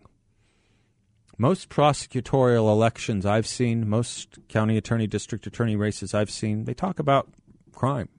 Most 1.37 1.69
prosecutorial 1.69 2.69
elections 2.69 3.25
I've 3.25 3.47
seen, 3.47 3.87
most 3.87 4.39
county 4.49 4.75
attorney, 4.75 5.05
district 5.05 5.45
attorney 5.45 5.75
races 5.75 6.13
I've 6.13 6.31
seen, 6.31 6.65
they 6.65 6.73
talk 6.73 6.97
about 6.97 7.29
crime. 7.71 8.09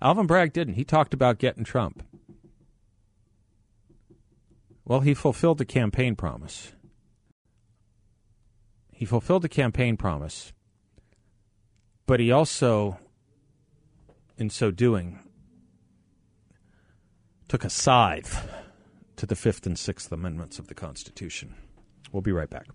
Alvin 0.00 0.26
Bragg 0.26 0.52
didn't. 0.52 0.74
He 0.74 0.84
talked 0.84 1.14
about 1.14 1.38
getting 1.38 1.64
Trump. 1.64 2.02
Well, 4.84 5.00
he 5.00 5.14
fulfilled 5.14 5.58
the 5.58 5.64
campaign 5.64 6.14
promise. 6.14 6.72
He 8.92 9.04
fulfilled 9.04 9.42
the 9.42 9.48
campaign 9.48 9.96
promise, 9.96 10.52
but 12.06 12.20
he 12.20 12.30
also, 12.30 12.98
in 14.36 14.50
so 14.50 14.70
doing, 14.70 15.18
took 17.48 17.64
a 17.64 17.70
scythe 17.70 18.48
to 19.16 19.26
the 19.26 19.36
Fifth 19.36 19.66
and 19.66 19.78
Sixth 19.78 20.12
Amendments 20.12 20.58
of 20.58 20.68
the 20.68 20.74
Constitution. 20.74 21.54
We'll 22.12 22.22
be 22.22 22.32
right 22.32 22.50
back. 22.50 22.66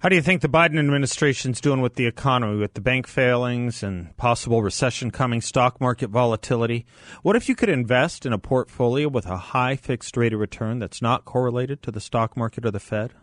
How 0.00 0.10
do 0.10 0.14
you 0.14 0.20
think 0.20 0.42
the 0.42 0.48
Biden 0.48 0.78
administration's 0.78 1.58
doing 1.58 1.80
with 1.80 1.94
the 1.94 2.04
economy, 2.04 2.58
with 2.58 2.74
the 2.74 2.82
bank 2.82 3.06
failings 3.06 3.82
and 3.82 4.14
possible 4.18 4.62
recession 4.62 5.10
coming, 5.10 5.40
stock 5.40 5.80
market 5.80 6.10
volatility? 6.10 6.84
What 7.22 7.34
if 7.34 7.48
you 7.48 7.54
could 7.54 7.70
invest 7.70 8.26
in 8.26 8.34
a 8.34 8.38
portfolio 8.38 9.08
with 9.08 9.24
a 9.24 9.38
high 9.38 9.74
fixed 9.74 10.18
rate 10.18 10.34
of 10.34 10.38
return 10.40 10.80
that's 10.80 11.00
not 11.00 11.24
correlated 11.24 11.82
to 11.82 11.90
the 11.90 12.02
stock 12.02 12.36
market 12.36 12.66
or 12.66 12.70
the 12.70 12.78
Fed? 12.78 13.14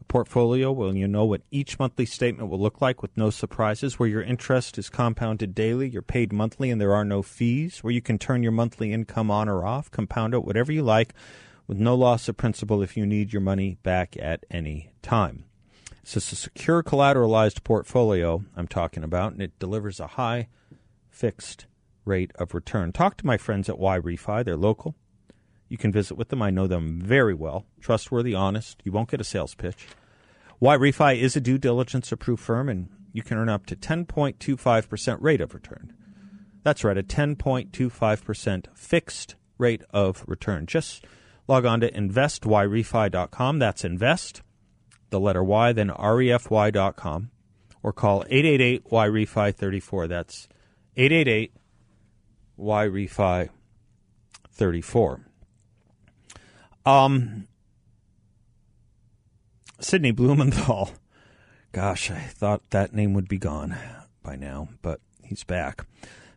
A 0.00 0.04
portfolio 0.04 0.72
where 0.72 0.94
you 0.94 1.06
know 1.06 1.26
what 1.26 1.42
each 1.50 1.78
monthly 1.78 2.06
statement 2.06 2.48
will 2.48 2.58
look 2.58 2.80
like 2.80 3.02
with 3.02 3.14
no 3.18 3.28
surprises, 3.28 3.98
where 3.98 4.08
your 4.08 4.22
interest 4.22 4.78
is 4.78 4.88
compounded 4.88 5.54
daily, 5.54 5.90
you're 5.90 6.00
paid 6.00 6.32
monthly, 6.32 6.70
and 6.70 6.80
there 6.80 6.94
are 6.94 7.04
no 7.04 7.20
fees, 7.20 7.80
where 7.84 7.92
you 7.92 8.00
can 8.00 8.16
turn 8.16 8.42
your 8.42 8.50
monthly 8.50 8.94
income 8.94 9.30
on 9.30 9.46
or 9.46 9.66
off, 9.66 9.90
compound 9.90 10.32
it, 10.32 10.42
whatever 10.42 10.72
you 10.72 10.82
like, 10.82 11.12
with 11.66 11.78
no 11.78 11.94
loss 11.94 12.30
of 12.30 12.38
principal 12.38 12.80
if 12.80 12.96
you 12.96 13.04
need 13.04 13.30
your 13.30 13.42
money 13.42 13.76
back 13.82 14.16
at 14.18 14.46
any 14.50 14.90
time. 15.02 15.44
So 16.06 16.18
it's 16.18 16.32
a 16.32 16.36
secure 16.36 16.82
collateralized 16.82 17.64
portfolio 17.64 18.44
I'm 18.54 18.68
talking 18.68 19.02
about, 19.02 19.32
and 19.32 19.40
it 19.40 19.58
delivers 19.58 20.00
a 20.00 20.06
high 20.06 20.48
fixed 21.08 21.66
rate 22.04 22.30
of 22.34 22.52
return. 22.52 22.92
Talk 22.92 23.16
to 23.16 23.26
my 23.26 23.38
friends 23.38 23.70
at 23.70 23.76
YRefy. 23.76 24.44
They're 24.44 24.56
local. 24.56 24.94
You 25.68 25.78
can 25.78 25.92
visit 25.92 26.16
with 26.16 26.28
them. 26.28 26.42
I 26.42 26.50
know 26.50 26.66
them 26.66 27.00
very 27.00 27.32
well. 27.32 27.64
Trustworthy, 27.80 28.34
honest. 28.34 28.82
You 28.84 28.92
won't 28.92 29.10
get 29.10 29.22
a 29.22 29.24
sales 29.24 29.54
pitch. 29.54 29.86
YRefy 30.60 31.18
is 31.18 31.36
a 31.36 31.40
due 31.40 31.56
diligence 31.56 32.12
approved 32.12 32.42
firm, 32.42 32.68
and 32.68 32.90
you 33.12 33.22
can 33.22 33.38
earn 33.38 33.48
up 33.48 33.64
to 33.66 33.76
10.25% 33.76 35.18
rate 35.22 35.40
of 35.40 35.54
return. 35.54 35.94
That's 36.62 36.84
right, 36.84 36.98
a 36.98 37.02
10.25% 37.02 38.66
fixed 38.76 39.36
rate 39.56 39.82
of 39.90 40.24
return. 40.26 40.66
Just 40.66 41.06
log 41.48 41.64
on 41.64 41.80
to 41.80 41.90
investYrefy.com. 41.90 43.58
That's 43.58 43.84
invest, 43.84 44.42
the 45.14 45.20
letter 45.20 45.44
Y, 45.44 45.72
then 45.72 45.90
refy.com, 45.90 47.30
or 47.84 47.92
call 47.92 48.24
888 48.28 48.84
YRefy 48.90 49.54
34. 49.54 50.08
That's 50.08 50.48
888 50.96 51.52
YRefy 52.58 53.48
34. 54.50 55.20
Um, 56.84 57.46
Sidney 59.78 60.10
Blumenthal. 60.10 60.90
Gosh, 61.70 62.10
I 62.10 62.18
thought 62.18 62.70
that 62.70 62.92
name 62.92 63.14
would 63.14 63.28
be 63.28 63.38
gone 63.38 63.76
by 64.24 64.34
now, 64.34 64.68
but 64.82 65.00
he's 65.22 65.44
back. 65.44 65.86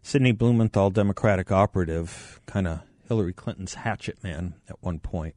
Sidney 0.04 0.34
Blumenthal, 0.34 0.92
Democratic 0.92 1.52
operative, 1.52 2.40
kind 2.46 2.68
of 2.68 2.82
Hillary 3.08 3.34
Clinton's 3.34 3.74
hatchet 3.74 4.24
man 4.24 4.54
at 4.70 4.84
one 4.84 5.00
point, 5.00 5.34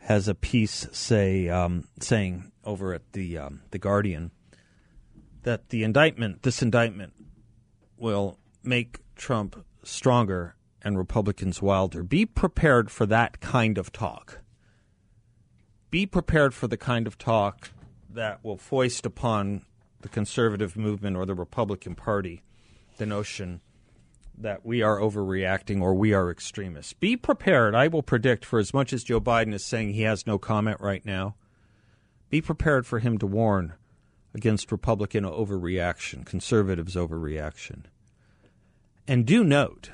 has 0.00 0.28
a 0.28 0.34
piece 0.34 0.86
say 0.92 1.48
um, 1.48 1.84
saying 2.00 2.50
over 2.64 2.94
at 2.94 3.12
the 3.12 3.38
um, 3.38 3.62
the 3.70 3.78
Guardian 3.78 4.30
that 5.42 5.70
the 5.70 5.84
indictment, 5.84 6.42
this 6.42 6.62
indictment, 6.62 7.12
will 7.96 8.38
make 8.62 8.98
Trump 9.16 9.64
stronger 9.82 10.56
and 10.82 10.98
Republicans 10.98 11.62
wilder. 11.62 12.02
Be 12.02 12.26
prepared 12.26 12.90
for 12.90 13.06
that 13.06 13.40
kind 13.40 13.78
of 13.78 13.92
talk. 13.92 14.40
Be 15.90 16.06
prepared 16.06 16.54
for 16.54 16.68
the 16.68 16.76
kind 16.76 17.06
of 17.06 17.18
talk 17.18 17.70
that 18.10 18.44
will 18.44 18.56
foist 18.56 19.06
upon 19.06 19.64
the 20.00 20.08
conservative 20.08 20.76
movement 20.76 21.16
or 21.16 21.26
the 21.26 21.34
Republican 21.34 21.94
Party 21.94 22.42
the 22.98 23.06
notion 23.06 23.60
that 24.40 24.64
we 24.64 24.82
are 24.82 24.98
overreacting 24.98 25.80
or 25.80 25.94
we 25.94 26.12
are 26.12 26.30
extremists. 26.30 26.92
Be 26.92 27.16
prepared. 27.16 27.74
I 27.74 27.88
will 27.88 28.02
predict 28.02 28.44
for 28.44 28.58
as 28.58 28.72
much 28.72 28.92
as 28.92 29.04
Joe 29.04 29.20
Biden 29.20 29.52
is 29.52 29.64
saying 29.64 29.92
he 29.92 30.02
has 30.02 30.26
no 30.26 30.38
comment 30.38 30.80
right 30.80 31.04
now, 31.04 31.34
be 32.30 32.40
prepared 32.40 32.86
for 32.86 32.98
him 32.98 33.18
to 33.18 33.26
warn 33.26 33.74
against 34.34 34.70
Republican 34.70 35.24
overreaction, 35.24 36.24
conservatives' 36.24 36.94
overreaction. 36.94 37.84
And 39.06 39.26
do 39.26 39.42
note 39.42 39.90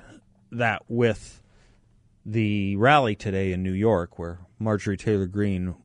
that 0.50 0.82
with 0.88 1.42
the 2.26 2.76
rally 2.76 3.14
today 3.14 3.52
in 3.52 3.62
New 3.62 3.72
York, 3.72 4.18
where 4.18 4.40
Marjorie 4.58 4.96
Taylor 4.96 5.26
Greene 5.26 5.76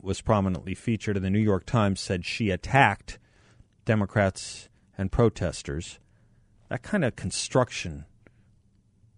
was 0.00 0.20
prominently 0.20 0.74
featured, 0.74 1.16
and 1.16 1.24
the 1.24 1.30
New 1.30 1.38
York 1.38 1.66
Times 1.66 2.00
said 2.00 2.24
she 2.24 2.50
attacked 2.50 3.18
Democrats 3.84 4.68
and 4.96 5.10
protesters. 5.10 5.98
That 6.72 6.82
kind 6.82 7.04
of 7.04 7.16
construction 7.16 8.06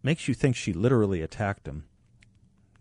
makes 0.03 0.27
you 0.27 0.35
think 0.35 0.57
she 0.57 0.73
literally 0.73 1.23
attacked 1.23 1.69
him. 1.69 1.85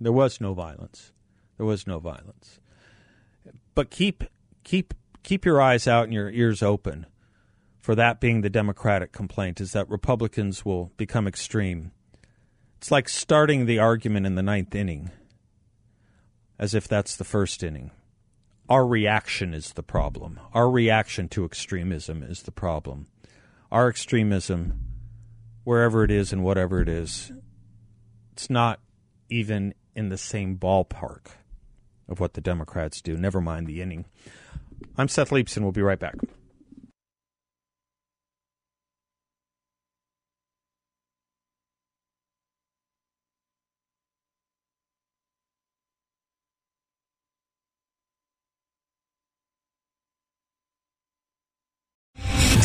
There 0.02 0.12
was 0.12 0.42
no 0.42 0.56
violence. 0.56 1.12
There 1.58 1.66
was 1.68 1.86
no 1.86 2.00
violence. 2.00 2.60
But 3.76 3.92
keep 3.92 4.24
keep 4.64 4.96
keep 5.22 5.46
your 5.46 5.62
eyes 5.62 5.88
out 5.88 6.06
and 6.06 6.14
your 6.16 6.32
ears 6.32 6.64
open 6.64 7.06
for 7.82 7.94
that 7.94 8.20
being 8.20 8.42
the 8.42 8.50
Democratic 8.50 9.12
complaint 9.12 9.62
is 9.62 9.74
that 9.74 9.88
Republicans 9.92 10.66
will 10.66 10.92
become 10.98 11.28
extreme. 11.28 11.92
It's 12.80 12.90
like 12.90 13.08
starting 13.08 13.68
the 13.68 13.78
argument 13.78 14.26
in 14.26 14.34
the 14.34 14.42
ninth 14.42 14.74
inning 14.74 15.12
as 16.58 16.74
if 16.74 16.88
that's 16.88 17.16
the 17.16 17.24
first 17.24 17.62
inning. 17.62 17.92
Our 18.68 18.88
reaction 18.88 19.54
is 19.54 19.74
the 19.74 19.84
problem. 19.84 20.40
Our 20.52 20.68
reaction 20.68 21.30
to 21.30 21.46
extremism 21.46 22.24
is 22.24 22.42
the 22.42 22.52
problem. 22.52 23.06
Our 23.74 23.90
extremism, 23.90 24.80
wherever 25.64 26.04
it 26.04 26.12
is 26.12 26.32
and 26.32 26.44
whatever 26.44 26.80
it 26.80 26.88
is, 26.88 27.32
it's 28.32 28.48
not 28.48 28.80
even 29.32 29.74
in 29.96 30.10
the 30.10 30.18
same 30.18 30.60
ballpark 30.60 31.30
of 32.08 32.20
what 32.20 32.36
the 32.36 32.40
Democrats 32.40 33.02
do, 33.02 33.18
never 33.18 33.42
mind 33.42 33.66
the 33.66 33.82
inning. 33.82 34.06
I'm 34.96 35.08
Seth 35.08 35.32
Leibsohn. 35.32 35.64
We'll 35.64 35.72
be 35.72 35.82
right 35.82 35.98
back. 35.98 36.18